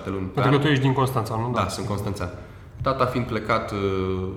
[0.05, 0.51] luni pe Pentru an.
[0.51, 1.53] că tu ești din Constanța, nu?
[1.55, 2.31] Da, sunt constanțean.
[2.83, 4.29] Tata fiind plecat uh,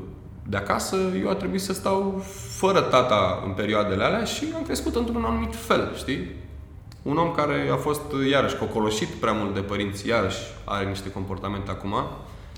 [0.48, 4.96] de acasă, eu a trebuit să stau fără tata în perioadele alea și am crescut
[4.96, 6.44] într-un anumit fel, știi?
[7.06, 11.12] Un om care a fost, uh, iarăși, cocoloșit prea mult de părinți, iarăși are niște
[11.12, 11.93] comportamente acum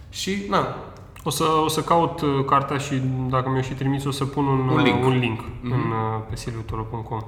[0.10, 0.76] și, na,
[1.24, 4.46] O să, o să caut uh, cartea și dacă mi-o și trimis o să pun
[4.46, 5.00] un, Un link.
[5.00, 5.64] uh, un link mm-hmm.
[5.74, 7.22] în, uh, pe silviutolo.com.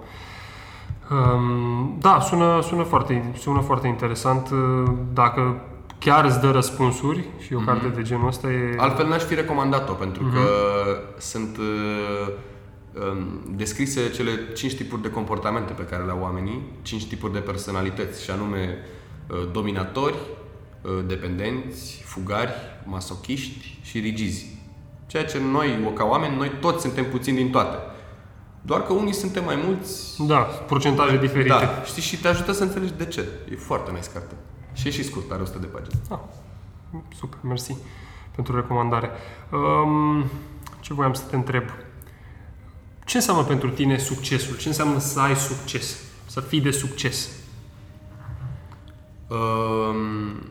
[1.11, 4.49] Um, da, sună, sună, foarte, sună foarte interesant.
[4.51, 5.61] Uh, Dacă
[5.99, 8.75] chiar îți dă răspunsuri și o carte de genul ăsta e...
[8.77, 10.39] Altfel n-aș fi recomandat-o, pentru că
[11.17, 11.63] sunt uh,
[12.27, 12.33] um,
[13.55, 18.23] descrise cele cinci tipuri de comportamente pe care le au oamenii, cinci tipuri de personalități,
[18.23, 18.77] și anume
[19.27, 20.15] uh, dominatori,
[20.81, 22.51] uh, dependenți, fugari,
[22.85, 24.57] masochiști și rigizi.
[25.07, 27.77] Ceea ce noi, ca oameni, noi toți suntem puțini din toate.
[28.61, 31.49] Doar că unii suntem mai mulți, Da, procentaje diferite.
[31.49, 33.27] da, știi, și te ajută să înțelegi de ce.
[33.51, 34.35] E foarte nice carte.
[34.73, 36.01] Și e și scurt, are 100 de pagini.
[36.09, 36.19] Ah,
[37.19, 37.75] super, mersi
[38.35, 39.09] pentru recomandare.
[39.51, 40.25] Um,
[40.79, 41.63] ce voiam să te întreb?
[43.09, 44.57] Ce înseamnă pentru tine succesul?
[44.57, 45.97] Ce înseamnă să ai succes?
[46.25, 47.29] Să fii de succes?
[49.27, 50.41] Um,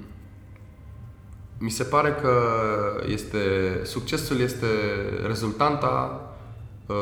[1.58, 2.32] mi se pare că
[3.06, 3.38] este
[3.84, 4.66] succesul este
[5.26, 6.20] rezultanta
[6.86, 6.96] uh,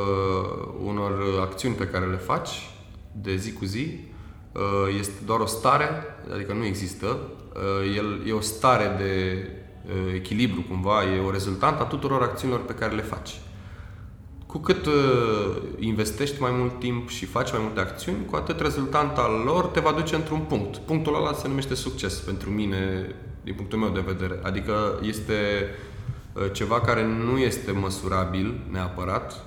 [0.84, 2.70] unor acțiuni pe care le faci
[3.12, 3.98] de zi cu zi.
[4.52, 5.88] Uh, este doar o stare,
[6.34, 7.06] adică nu există.
[7.06, 9.46] Uh, el e o stare de
[9.86, 13.30] uh, echilibru cumva, e o rezultantă a tuturor acțiunilor pe care le faci.
[14.56, 14.92] Cu cât uh,
[15.78, 19.92] investești mai mult timp și faci mai multe acțiuni, cu atât rezultanta lor te va
[19.92, 20.76] duce într-un punct.
[20.76, 24.40] Punctul ăla se numește succes pentru mine, din punctul meu de vedere.
[24.42, 25.34] Adică este
[26.32, 29.44] uh, ceva care nu este măsurabil neapărat.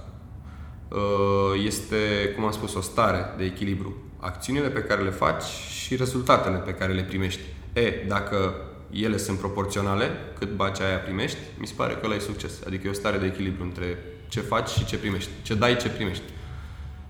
[0.90, 1.98] Uh, este,
[2.36, 3.96] cum am spus, o stare de echilibru.
[4.20, 5.44] Acțiunile pe care le faci
[5.84, 7.42] și rezultatele pe care le primești.
[7.74, 8.56] E, dacă
[8.92, 12.62] ele sunt proporționale, cât bagi aia primești, mi se pare că ăla e succes.
[12.66, 13.98] Adică e o stare de echilibru între
[14.30, 15.30] ce faci și ce primești.
[15.42, 16.24] Ce dai, ce primești.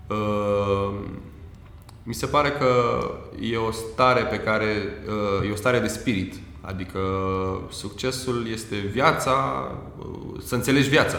[0.06, 0.92] Uh,
[2.02, 3.00] mi se pare că
[3.40, 4.66] e o stare pe care
[5.40, 6.34] uh, e o stare de spirit.
[6.60, 7.00] Adică
[7.70, 9.64] succesul este viața,
[9.98, 11.16] uh, să înțelegi viața.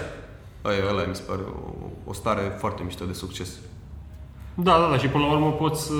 [0.62, 3.50] Aia, ăla mi se pare o, o stare foarte mișto de succes.
[4.54, 5.94] Da, da, da, și până la urmă poți să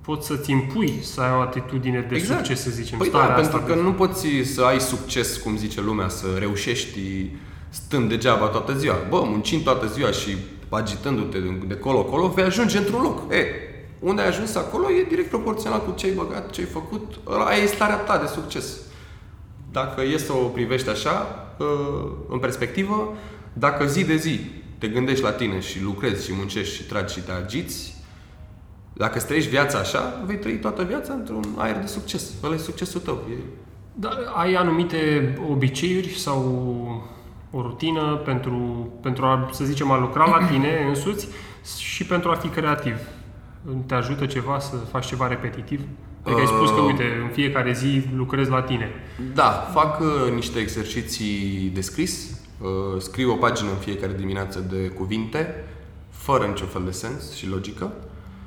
[0.00, 2.98] poți să-ți impui să ai o atitudine de succes, să zicem.
[2.98, 3.80] Păi da, starea pentru asta că de...
[3.80, 7.00] nu poți să ai succes, cum zice lumea, să reușești
[7.68, 8.96] stând degeaba toată ziua.
[9.08, 10.36] Bă, muncind toată ziua și
[10.68, 13.32] agitându-te de- de colo-colo, vei ajunge într-un loc.
[13.32, 13.44] E,
[13.98, 17.14] unde ai ajuns acolo e direct proporțional cu ce ai băgat, ce ai făcut.
[17.46, 18.76] Aia e starea ta de succes.
[19.72, 23.12] Dacă e să o privești așa, uh, în perspectivă,
[23.52, 24.40] dacă zi de zi
[24.78, 27.94] te gândești la tine și lucrezi și muncești și tragi și te agiți,
[28.92, 32.30] dacă îți trăiești viața așa, vei trăi toată viața într-un aer de succes.
[32.42, 33.22] Ăla e succesul tău.
[33.30, 33.34] E
[33.94, 36.42] Da, ai anumite obiceiuri sau
[37.56, 41.28] o rutină pentru, pentru a, să zicem, a lucra la tine însuți
[41.78, 42.96] și pentru a fi creativ.
[43.86, 45.80] Te ajută ceva să faci ceva repetitiv?
[46.22, 46.86] Adică ai spus că, Uh.
[46.86, 48.90] uite, în fiecare zi lucrezi la tine.
[49.34, 52.40] Da, fac uh, niște exerciții de scris.
[52.60, 55.64] Uh, scriu o pagină în fiecare dimineață de cuvinte,
[56.10, 57.92] fără niciun fel de sens și logică.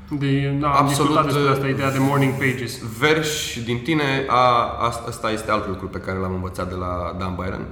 [0.09, 2.81] De, da, am Absolut, discutat despre uh, asta, ideea de morning pages.
[2.99, 7.15] Verși din tine, a, a, asta este alt lucru pe care l-am învățat de la
[7.19, 7.65] Dan Byron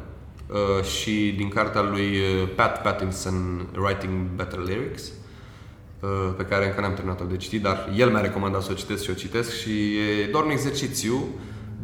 [0.47, 5.03] uh, și din cartea lui uh, Pat Pattinson, Writing Better Lyrics,
[5.99, 9.03] uh, pe care încă n-am terminat-o de citit, dar el mi-a recomandat să o citesc
[9.03, 11.27] și o citesc și e doar un exercițiu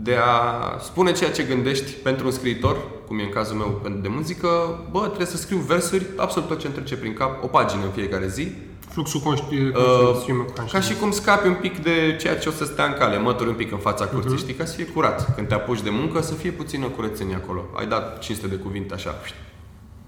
[0.01, 4.07] de a spune ceea ce gândești pentru un scriitor, cum e în cazul meu de
[4.07, 4.47] muzică,
[4.91, 7.91] bă, trebuie să scriu versuri, absolut tot ce îmi trece prin cap, o pagină în
[7.91, 8.51] fiecare zi,
[8.93, 9.43] Fluxul conști-
[9.75, 10.49] Uh, conștient.
[10.71, 13.49] ca și cum scapi un pic de ceea ce o să stea în cale, mături
[13.49, 15.35] un pic în fața curții, știi, ca să fie curat.
[15.35, 17.65] Când te apuci de muncă, să fie puțină curățenie acolo.
[17.75, 19.15] Ai dat 500 de cuvinte așa,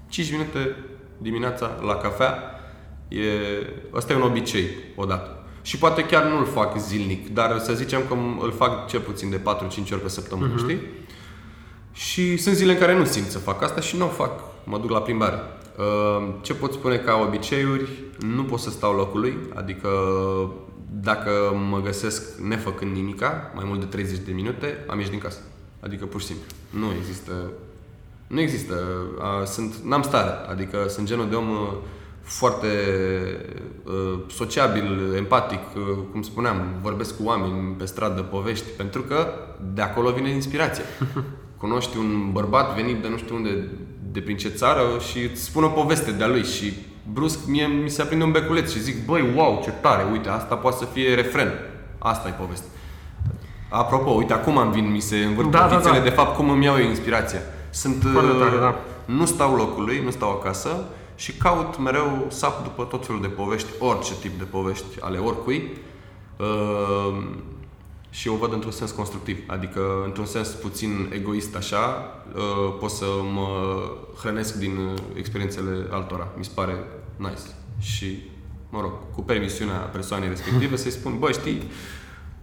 [0.10, 0.76] 5 minute
[1.18, 2.38] dimineața la cafea,
[3.08, 3.20] e,
[3.94, 5.30] ăsta e un obicei odată.
[5.62, 8.14] Și poate chiar nu-l fac zilnic, dar să zicem că
[8.44, 10.80] îl fac cel puțin de 4-5 ori pe săptămână, știi?
[11.92, 14.32] Și sunt zile în care nu simt să fac asta și nu o fac.
[14.64, 15.40] Mă duc la plimbare.
[15.78, 17.90] Uh, Ce pot spune ca obiceiuri?
[18.20, 19.90] Nu pot să stau locului, adică
[20.90, 21.32] dacă
[21.70, 25.40] mă găsesc nefăcând nimica, mai mult de 30 de minute, am ieșit din casă.
[25.80, 26.46] Adică pur și simplu.
[26.70, 27.32] Nu există
[28.28, 28.76] nu există.
[29.18, 30.32] Uh, Sunt, n-am stare.
[30.50, 31.74] Adică sunt genul de om uh,
[32.22, 32.68] foarte
[33.84, 39.28] uh, sociabil, empatic, uh, cum spuneam, vorbesc cu oameni pe stradă, povești, pentru că
[39.74, 40.84] de acolo vine inspirația.
[41.58, 43.70] Cunoști un bărbat venit de nu știu unde,
[44.16, 46.74] de prin ce țară și îți spune o poveste de-a lui și
[47.14, 50.56] brusc mie mi se aprinde un beculeț și zic, băi, wow, ce tare, uite, asta
[50.56, 51.54] poate să fie refren.
[51.98, 52.66] Asta e poveste.
[53.70, 56.04] Apropo, uite, acum am vin, mi se învârt Da, da, portițele, da.
[56.04, 57.40] de fapt, cum îmi iau eu inspirația.
[57.70, 58.76] Sunt, Foarte uh, tare, da.
[59.06, 60.84] nu stau locului, nu stau acasă
[61.16, 65.72] și caut mereu, sap după tot felul de povești, orice tip de povești ale oricui
[66.38, 67.24] uh,
[68.16, 73.06] și o văd într-un sens constructiv, adică într-un sens puțin egoist așa, uh, pot să
[73.34, 73.48] mă
[74.20, 76.76] hrănesc din uh, experiențele altora, mi se pare
[77.16, 77.40] nice
[77.80, 78.24] și,
[78.70, 81.64] mă rog, cu permisiunea persoanei respective să-i spun, bă, știi,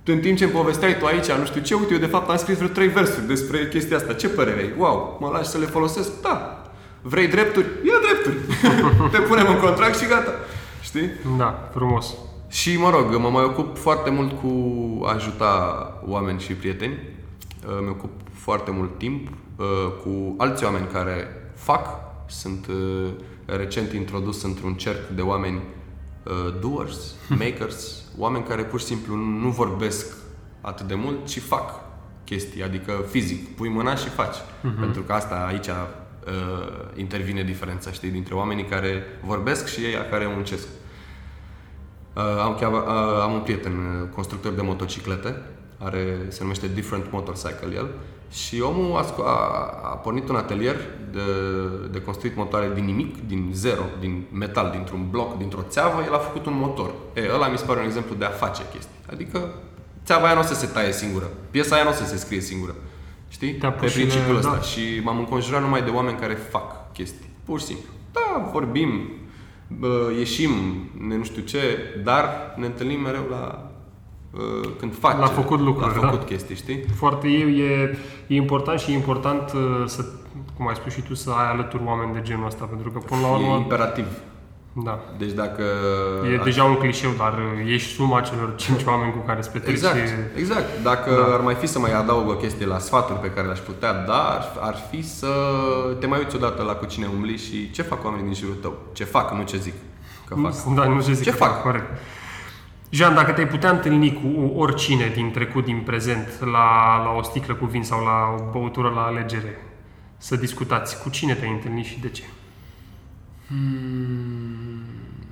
[0.02, 2.30] tu în timp ce îmi povesteai tu aici, nu știu ce, uite, eu de fapt
[2.30, 4.12] am scris vreo trei versuri despre chestia asta.
[4.12, 4.74] Ce părere ai?
[4.78, 6.20] Wow, mă lași să le folosesc?
[6.22, 6.62] Da.
[7.02, 7.66] Vrei drepturi?
[7.66, 8.36] Ia drepturi.
[9.12, 10.32] Te punem în contract și gata.
[10.80, 11.10] Știi?
[11.36, 12.06] Da, frumos.
[12.52, 14.48] Și mă rog, mă mai ocup foarte mult cu
[15.04, 16.92] a ajuta oameni și prieteni.
[16.92, 19.66] Uh, Mi ocup foarte mult timp uh,
[20.02, 21.86] cu alți oameni care fac.
[22.26, 23.10] Sunt uh,
[23.44, 29.48] recent introdus într-un cerc de oameni uh, doers, makers, oameni care pur și simplu nu
[29.48, 30.16] vorbesc
[30.60, 31.80] atât de mult, ci fac
[32.24, 34.36] chestii, adică fizic, pui mâna și faci.
[34.80, 35.74] Pentru că asta aici uh,
[36.96, 40.66] intervine diferența, știi, dintre oamenii care vorbesc și ei care muncesc.
[42.16, 45.42] Uh, am, chiar, uh, am un prieten uh, constructor de motociclete,
[45.78, 47.86] are, se numește Different Motorcycle el,
[48.30, 50.76] și omul a, sco- a, a pornit un atelier
[51.12, 51.20] de,
[51.90, 56.18] de construit motoare din nimic, din zero, din metal, dintr-un bloc, dintr-o țeavă, el a
[56.18, 56.90] făcut un motor.
[57.14, 58.96] E, ăla mi se pare un exemplu de a face chestii.
[59.12, 59.48] Adică
[60.04, 62.40] țeava aia nu o să se taie singură, piesa aia nu o să se scrie
[62.40, 62.74] singură.
[63.28, 63.52] Știi?
[63.54, 64.50] Te-a Pe pus și în- principiul ăsta.
[64.52, 64.60] da.
[64.60, 67.30] Și m-am înconjurat numai de oameni care fac chestii.
[67.44, 67.90] Pur și simplu.
[68.12, 69.10] Da, vorbim,
[69.78, 70.50] bă, ieșim,
[71.06, 73.70] ne nu știu ce, dar ne întâlnim mereu la
[74.30, 75.18] uh, când face.
[75.18, 76.24] La făcut lucruri, La făcut da.
[76.24, 76.84] chestii, știi?
[76.94, 80.04] Foarte e, e, e important și e important uh, să,
[80.56, 83.20] cum ai spus și tu, să ai alături oameni de genul ăsta, pentru că până
[83.20, 84.06] la E urmă, imperativ.
[84.72, 85.62] Da, Deci dacă...
[86.32, 89.74] e deja un clișeu, dar uh, ești suma celor cinci oameni cu care îți petreci.
[89.74, 90.82] Exact, și- exact.
[90.82, 91.34] Dacă Da.
[91.34, 94.22] ar mai fi să mai adaug o chestie la sfaturi pe care le-aș putea da,
[94.28, 95.28] ar, ar fi să
[96.00, 98.74] te mai uiți odată la cu cine umbli și ce fac oamenii din jurul tău.
[98.92, 99.74] Ce fac, nu ce zic
[100.28, 100.74] că fac.
[100.74, 101.24] Da, nu ce zic.
[101.24, 101.62] Ce că fac?
[101.62, 101.86] Corect.
[102.90, 107.54] Jean, dacă te-ai putea întâlni cu oricine din trecut, din prezent, la, la o sticlă
[107.54, 109.66] cu vin sau la o băutură la alegere,
[110.18, 112.22] să discutați, cu cine te-ai întâlnit și de ce?
[113.52, 114.82] Hmm,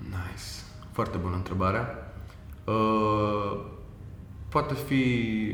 [0.05, 0.49] nice.
[0.93, 2.12] Foarte bună întrebarea.
[2.64, 3.61] Uh,
[4.49, 5.05] poate fi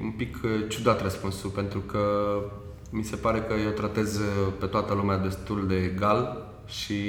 [0.03, 2.03] un pic uh, ciudat răspunsul, pentru că
[2.91, 7.05] mi se pare că eu tratez uh, pe toată lumea destul de egal și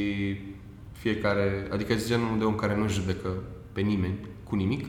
[0.91, 3.29] fiecare, adică sunt genul de om care nu judecă
[3.71, 4.85] pe nimeni cu nimic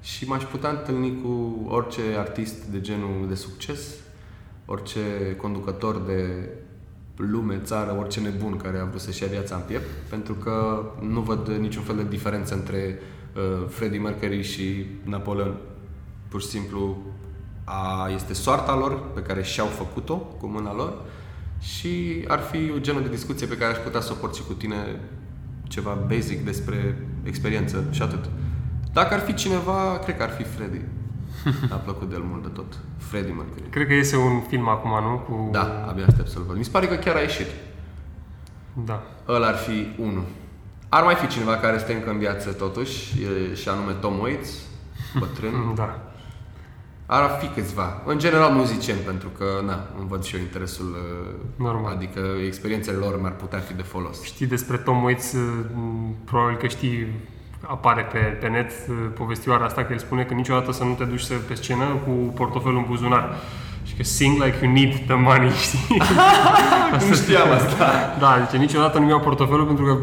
[0.00, 3.94] și m-aș putea întâlni cu orice artist de genul de succes,
[4.64, 5.00] orice
[5.36, 6.48] conducător de
[7.22, 11.20] lume, țară, orice nebun care a vrut să-și ia viața în piept, pentru că nu
[11.20, 12.98] văd niciun fel de diferență între
[13.36, 15.54] uh, Freddie Mercury și Napoleon.
[16.28, 16.96] Pur și simplu
[17.64, 20.94] a, este soarta lor pe care și-au făcut-o cu mâna lor
[21.60, 24.52] și ar fi o genul de discuție pe care aș putea să o porți cu
[24.52, 25.00] tine
[25.62, 28.24] ceva basic despre experiență și atât.
[28.92, 30.80] Dacă ar fi cineva, cred că ar fi Freddy.
[31.70, 32.78] A plăcut de el mult de tot.
[32.96, 33.68] Freddy Mercury.
[33.70, 35.18] Cred că iese un film acum, nu?
[35.18, 35.48] Cu...
[35.52, 36.56] Da, abia aștept să-l văd.
[36.56, 37.46] Mi se pare că chiar a ieșit.
[38.84, 39.02] Da.
[39.28, 40.24] Ăla ar fi unul.
[40.88, 44.50] Ar mai fi cineva care este încă în viață totuși, e- și anume Tom Waits,
[45.18, 45.52] bătrân.
[45.74, 46.02] Da.
[47.06, 48.02] Ar fi câțiva.
[48.06, 51.92] În general muzicieni, pentru că, na, îmi văd și eu interesul, uh, Normal.
[51.94, 54.22] adică experiențele lor mi-ar putea fi de folos.
[54.22, 55.64] Știi despre Tom Waits, uh,
[56.24, 57.06] probabil că știi,
[57.66, 61.04] apare pe, pe net uh, povestioara asta că el spune că niciodată să nu te
[61.04, 63.34] duci să pe scenă cu portofelul în buzunar.
[63.84, 66.02] Și că sing like you need the money, știi?
[67.08, 67.90] Nu știam asta.
[68.18, 69.96] Da, zice, niciodată nu-mi iau portofelul pentru că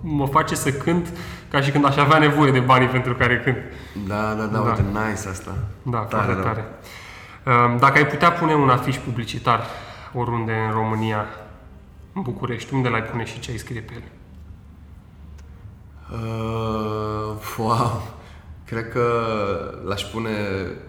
[0.00, 1.08] mă face să cânt
[1.50, 3.56] ca și când aș avea nevoie de banii pentru care cânt.
[4.06, 4.60] Da, da, da, Da.
[4.60, 5.54] uite, nice asta.
[5.82, 6.42] Da, Tare foarte rău.
[6.42, 6.64] tare.
[7.66, 9.60] Um, Dacă ai putea pune un afiș publicitar
[10.14, 11.26] oriunde în România,
[12.12, 14.02] în București, unde l-ai pune și ce ai scrie pe el?
[16.12, 18.16] Uh, wow.
[18.64, 19.04] Cred că
[19.84, 20.30] l-aș pune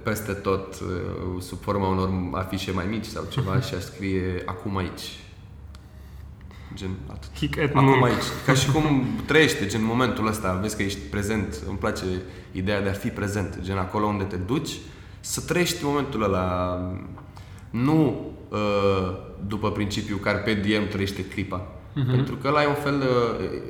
[0.03, 4.77] peste tot uh, sub forma unor afișe mai mici sau ceva și aș scrie acum
[4.77, 5.19] aici.
[6.73, 7.29] Gen, atât.
[7.33, 8.03] Kick at Acum Moon.
[8.03, 8.23] aici.
[8.45, 12.03] Ca și cum trăiește, gen momentul ăsta, vezi că ești prezent, îmi place
[12.51, 14.69] ideea de a fi prezent, gen acolo unde te duci,
[15.19, 16.79] să trăiești momentul ăla,
[17.69, 18.57] nu uh,
[19.47, 21.67] după principiul carpe diem trăiește clipa.
[21.93, 22.11] Mhm.
[22.11, 23.05] Pentru că ăla e un fel, de,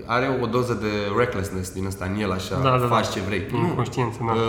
[0.06, 3.12] are o doză de recklessness din ăsta în el, așa, Da, da, faci da.
[3.12, 3.46] ce vrei.
[3.52, 4.32] În conștiință, da.
[4.32, 4.40] Uh,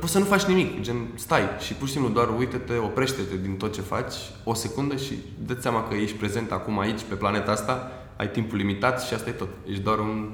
[0.00, 3.56] poți să nu faci nimic, gen stai și pur și simplu doar uite-te, oprește-te din
[3.56, 4.14] tot ce faci
[4.44, 8.58] o secundă și dă seama că ești prezent acum aici, pe planeta asta, ai timpul
[8.58, 9.48] limitat și asta e tot.
[9.68, 10.28] Ești doar un,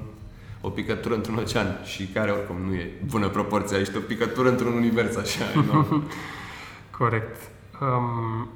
[0.61, 4.73] o picătură într-un ocean și care oricum nu e bună proporția, ești o picătură într-un
[4.73, 6.03] univers așa enorm.
[6.99, 7.37] Corect.
[7.81, 8.49] Um,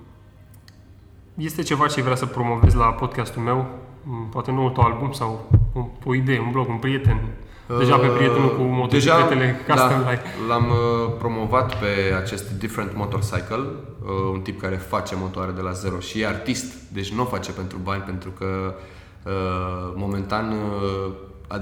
[1.35, 3.67] este ceva ce vrea să promovezi la podcastul meu?
[4.05, 7.21] Mm, Poate noul tău album sau o, o idee, un blog, un prieten?
[7.79, 10.19] Deja pe prietenul cu motocicletele custom da, l-ai.
[10.49, 13.65] L-am uh, promovat pe acest Different Motorcycle,
[14.03, 17.25] uh, un tip care face motoare de la zero și e artist, deci nu o
[17.25, 18.75] face pentru bani, pentru că
[19.25, 21.13] uh, momentan uh,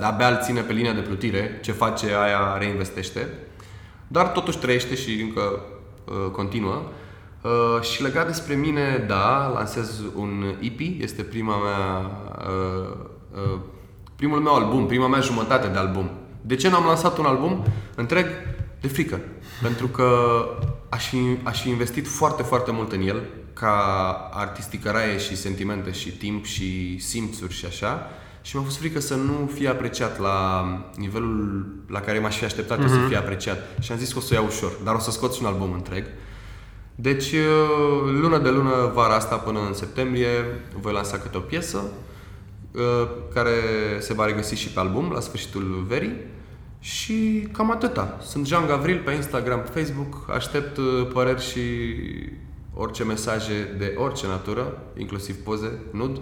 [0.03, 3.29] abia îl ține pe linia de plutire, ce face aia reinvestește,
[4.09, 5.61] dar totuși trăiește și încă
[6.05, 6.83] uh, continuă.
[7.43, 12.97] Uh, și legat despre mine, da, lansez un EP, este prima mea, uh,
[13.35, 13.59] uh,
[14.17, 16.11] primul meu album, prima mea jumătate de album.
[16.41, 17.65] De ce n-am lansat un album
[17.95, 18.27] întreg?
[18.81, 19.21] De frică.
[19.63, 20.09] Pentru că
[20.89, 23.23] aș fi, aș fi investit foarte, foarte mult în el,
[23.53, 23.75] ca
[24.33, 28.11] artisticăraie și sentimente și timp și simțuri și așa.
[28.43, 30.65] Și mi-a fost frică să nu fie apreciat la
[30.97, 33.59] nivelul la care m-aș fi așteptat eu să fie apreciat.
[33.81, 35.49] Și am zis că o să o iau ușor, dar o să scot și un
[35.49, 36.05] album întreg.
[36.95, 40.29] Deci, uh, lună de lună, vara asta până în septembrie,
[40.81, 41.83] voi lansa câte o piesă
[42.73, 43.55] uh, care
[43.99, 46.17] se va regăsi și pe album la sfârșitul verii.
[46.81, 48.19] Și cam atâta.
[48.23, 50.31] Sunt Jean Gavril pe Instagram, pe Facebook.
[50.31, 51.61] Aștept uh, păreri și
[52.75, 56.21] orice mesaje de orice natură, inclusiv poze, nud.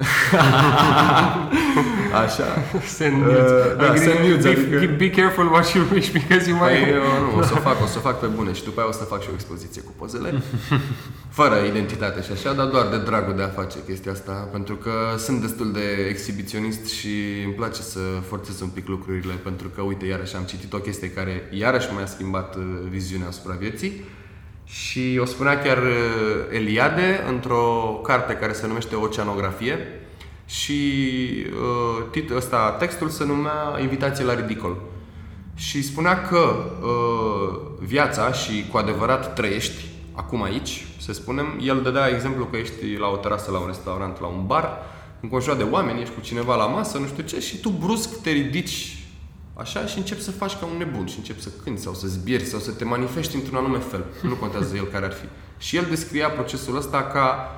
[2.24, 2.44] Așa.
[2.86, 3.50] Send nudes.
[3.50, 6.72] Uh, da, Agree- send nudes, be, adică- be careful what you wish because you Păi,
[6.72, 6.88] might...
[6.94, 8.88] eu, nu, o să o fac, o să o fac pe bune și după aia
[8.88, 10.42] o să fac și o expoziție cu pozele,
[11.38, 14.90] fără identitate și așa, dar doar de dragul de a face chestia asta, pentru că
[15.18, 17.98] sunt destul de exhibiționist și îmi place să
[18.28, 22.06] forțez un pic lucrurile, pentru că, uite, iarăși am citit o chestie care iarăși mi-a
[22.06, 24.04] schimbat uh, viziunea asupra vieții
[24.70, 25.92] și o spunea chiar uh,
[26.50, 29.78] Eliade într-o carte care se numește Oceanografie
[30.46, 30.82] și
[31.46, 34.76] uh, tit- ăsta, textul se numea Invitație la ridicol.
[35.54, 42.08] Și spunea că uh, viața și cu adevărat trăiești acum aici, să spunem, el dădea
[42.08, 44.78] exemplu că ești la o terasă, la un restaurant, la un bar,
[45.20, 48.30] înconjurat de oameni, ești cu cineva la masă, nu știu ce, și tu brusc te
[48.30, 48.99] ridici
[49.60, 52.44] așa și începi să faci ca un nebun și începi să cânti sau să zbieri
[52.44, 54.04] sau să te manifesti într-un anume fel.
[54.22, 55.26] Nu contează el care ar fi.
[55.58, 57.50] Și el descria procesul ăsta ca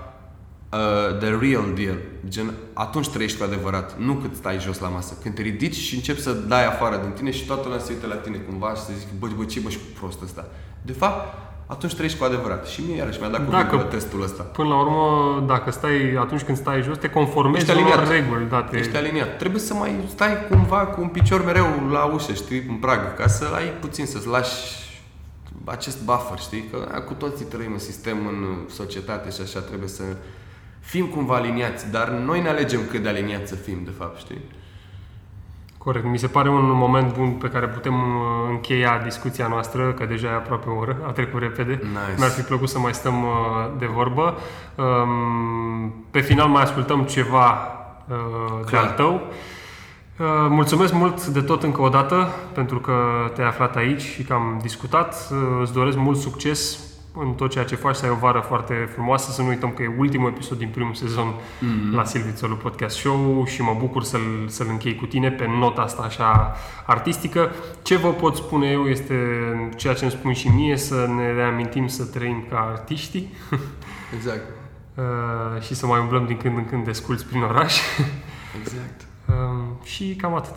[0.72, 1.98] uh, the real deal.
[2.28, 5.16] Gen, atunci trăiești cu adevărat, nu cât stai jos la masă.
[5.22, 8.06] Când te ridici și începi să dai afară din tine și toată lumea se uită
[8.06, 10.46] la tine cumva și să zic, bă, bă, ce bă, și cu prost ăsta.
[10.82, 12.66] De fapt, atunci trăiești cu adevărat.
[12.66, 14.42] Și mie iarăși mi-a dat cu Dacă- virgulă testul ăsta.
[14.42, 18.10] Până la urmă, dacă stai, atunci când stai jos, te conformezi Ești unor aliniat.
[18.10, 18.44] reguli.
[18.48, 18.76] Da, te...
[18.78, 19.36] Ești aliniat.
[19.38, 23.26] Trebuie să mai stai cumva cu un picior mereu la ușă, știi, în prag, ca
[23.26, 24.80] să ai puțin, să-ți lași
[25.64, 26.64] acest buffer, știi?
[26.70, 30.02] Că a, cu toții trăim în sistem, în societate și așa, trebuie să
[30.80, 34.40] fim cumva aliniați, dar noi ne alegem cât de aliniați să fim, de fapt, știi?
[35.84, 36.04] Corect.
[36.04, 40.28] Mi se pare un moment bun pe care putem uh, încheia discuția noastră, că deja
[40.28, 41.72] e aproape o oră, a trecut repede.
[41.72, 42.14] Nice.
[42.18, 43.30] Mi-ar fi plăcut să mai stăm uh,
[43.78, 44.34] de vorbă.
[44.74, 47.50] Um, Pe final mai ascultăm ceva
[48.08, 48.84] uh, de Clar.
[48.84, 49.12] al tău.
[49.14, 52.94] Uh, Mulțumesc mult de tot încă o dată pentru că
[53.34, 55.28] te-ai aflat aici și că am discutat.
[55.30, 56.78] Uh, Îți doresc mult succes
[57.14, 59.30] în tot ceea ce faci, să ai o vară foarte frumoasă.
[59.30, 61.94] Să nu uităm că e ultimul episod din primul sezon mm-hmm.
[61.94, 65.82] la Silviu Țălu Podcast Show și mă bucur să-l, să-l închei cu tine pe nota
[65.82, 66.56] asta așa
[66.86, 67.50] artistică.
[67.82, 69.14] Ce vă pot spune eu este
[69.76, 73.32] ceea ce îmi spun și mie, să ne reamintim să trăim ca artiștii
[74.16, 74.42] Exact.
[74.94, 77.78] uh, și să mai umblăm din când în când desculți prin oraș.
[78.60, 79.00] Exact.
[79.28, 80.54] Um, și cam atât.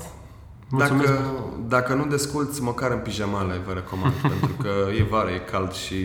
[0.70, 1.14] Mulțumesc.
[1.14, 1.24] Dacă,
[1.68, 5.95] dacă nu desculți, măcar în pijamale vă recomand, pentru că e vară, e cald și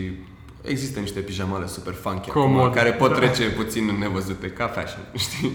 [0.61, 3.15] există niște pijamale super funky Comod, acum, care pot da.
[3.15, 5.51] trece puțin nevăzute, ca fashion, știi?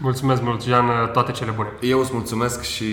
[0.00, 1.68] Mulțumesc mult, Jean, toate cele bune.
[1.80, 2.84] Eu îți mulțumesc și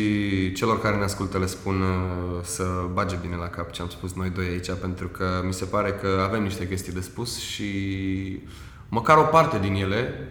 [0.52, 4.14] celor care ne ascultă le spun uh, să bage bine la cap ce am spus
[4.14, 7.70] noi doi aici, pentru că mi se pare că avem niște chestii de spus și
[8.90, 10.28] măcar o parte din ele,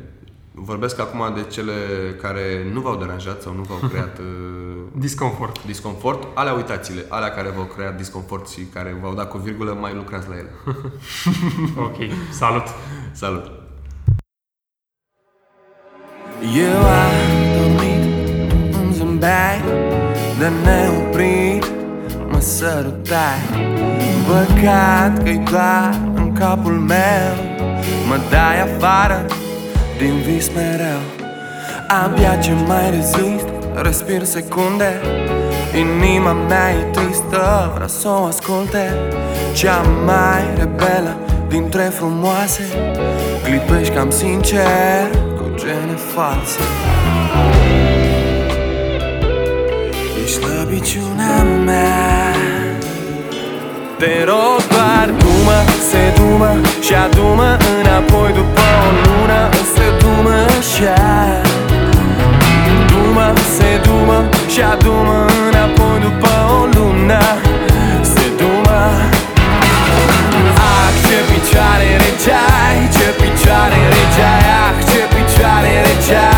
[0.55, 1.73] vorbesc acum de cele
[2.21, 4.25] care nu v-au deranjat sau nu v-au creat uh,
[4.97, 5.65] Disconfort.
[5.67, 9.95] disconfort, alea uitați-le, alea care v-au creat disconfort și care v-au dat cu virgulă, mai
[9.95, 10.51] lucrați la ele.
[11.87, 11.97] Ok,
[12.31, 12.65] salut!
[13.13, 13.51] Salut!
[16.57, 17.15] Eu am
[17.59, 18.05] dormit
[18.83, 19.61] în zâmbeai
[20.39, 21.73] De neoprit
[22.31, 23.41] mă sărutai
[24.27, 27.35] Păcat că-i doar în capul meu
[28.09, 29.27] Mă dai afară
[29.99, 31.01] din vis mereu.
[32.05, 35.01] Abia ce mai rezist, respir secunde.
[35.79, 38.91] Inima mea e tristă, vreau să o asculte.
[39.55, 41.17] Cea mai rebelă
[41.49, 42.63] dintre frumoase.
[43.43, 46.61] Clipești cam sincer, cu gene false.
[50.23, 52.35] Ești slăbiciunea mea.
[53.99, 55.59] Te rog doar dumă,
[55.91, 59.15] se dumă Și adumă înapoi după o lună.
[59.15, 59.54] Se dumă
[60.59, 60.99] așa
[62.91, 64.19] Dumă, se dumă
[64.53, 65.19] Și adumă
[65.49, 67.23] înapoi după o lună.
[68.13, 68.81] Se dumă
[70.69, 76.34] Ah, ce picioare regeai Ce picioare regeai Ah, ce picioare regeai Ah,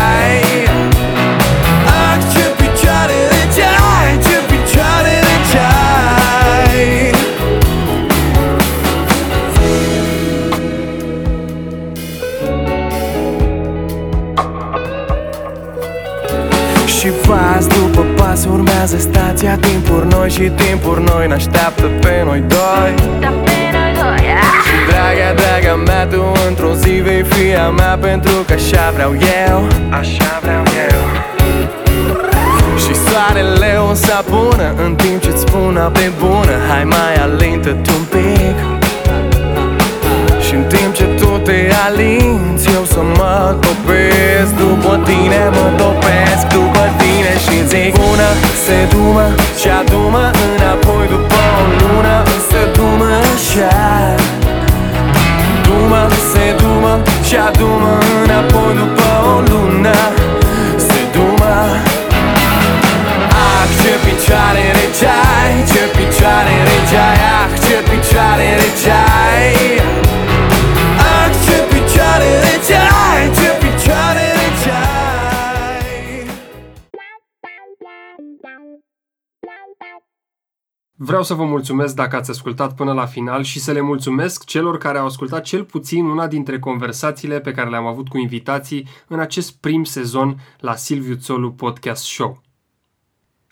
[18.87, 22.93] urmează stația Timpuri noi și timpuri noi Ne-așteaptă pe noi doi.
[24.67, 29.11] Și draga, draga mea, tu într-o zi vei fi a mea Pentru că așa vreau
[29.47, 29.67] eu.
[29.89, 31.01] Așa vreau eu.
[32.83, 36.55] Și soarele o să apună În timp ce-ți spun pe bună.
[36.69, 38.57] Hai mai alintă-tu un pic.
[40.45, 46.47] Și în timp ce tu te alinți Eu să mă topesc După tine mă topesc
[46.53, 47.06] După tine
[47.45, 48.29] și zic Bună,
[48.65, 49.25] se dumă
[49.59, 50.23] și adumă
[50.55, 52.15] Înapoi după o lună
[52.49, 54.15] Se dumă așa
[55.65, 56.01] Dumă,
[56.31, 56.93] se dumă
[57.27, 57.93] și adumă
[58.23, 59.97] Înapoi după o lună
[60.87, 61.55] Se dumă.
[63.43, 69.49] Ah, ce picioare regeai Ce picioare regeai Ah, ce picioare regeai
[69.79, 70.06] Ah,
[80.99, 84.77] Vreau să vă mulțumesc dacă ați ascultat până la final și să le mulțumesc celor
[84.77, 89.19] care au ascultat cel puțin una dintre conversațiile pe care le-am avut cu invitații în
[89.19, 92.41] acest prim sezon la Silviu Țolu Podcast Show.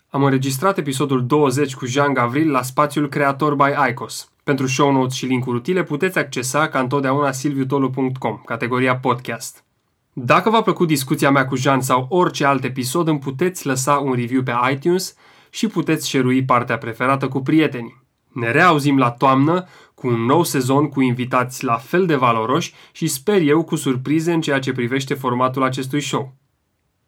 [0.08, 4.30] Am înregistrat episodul 20 cu Jean Gavril la spațiul Creator by Icos.
[4.44, 9.64] Pentru show notes și linkuri utile puteți accesa ca întotdeauna silviutolu.com, categoria podcast.
[10.12, 14.12] Dacă v-a plăcut discuția mea cu Jean sau orice alt episod, îmi puteți lăsa un
[14.12, 15.14] review pe iTunes
[15.56, 18.02] și puteți share partea preferată cu prietenii.
[18.32, 23.06] Ne reauzim la toamnă cu un nou sezon cu invitați la fel de valoroși și
[23.06, 26.34] sper eu cu surprize în ceea ce privește formatul acestui show.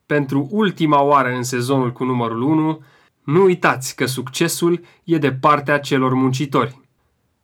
[0.07, 2.82] Pentru ultima oară în sezonul cu numărul 1,
[3.24, 6.80] nu uitați că succesul e de partea celor muncitori.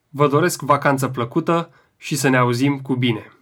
[0.08, 3.32] Vă doresc vacanță plăcută și să ne auzim cu bine!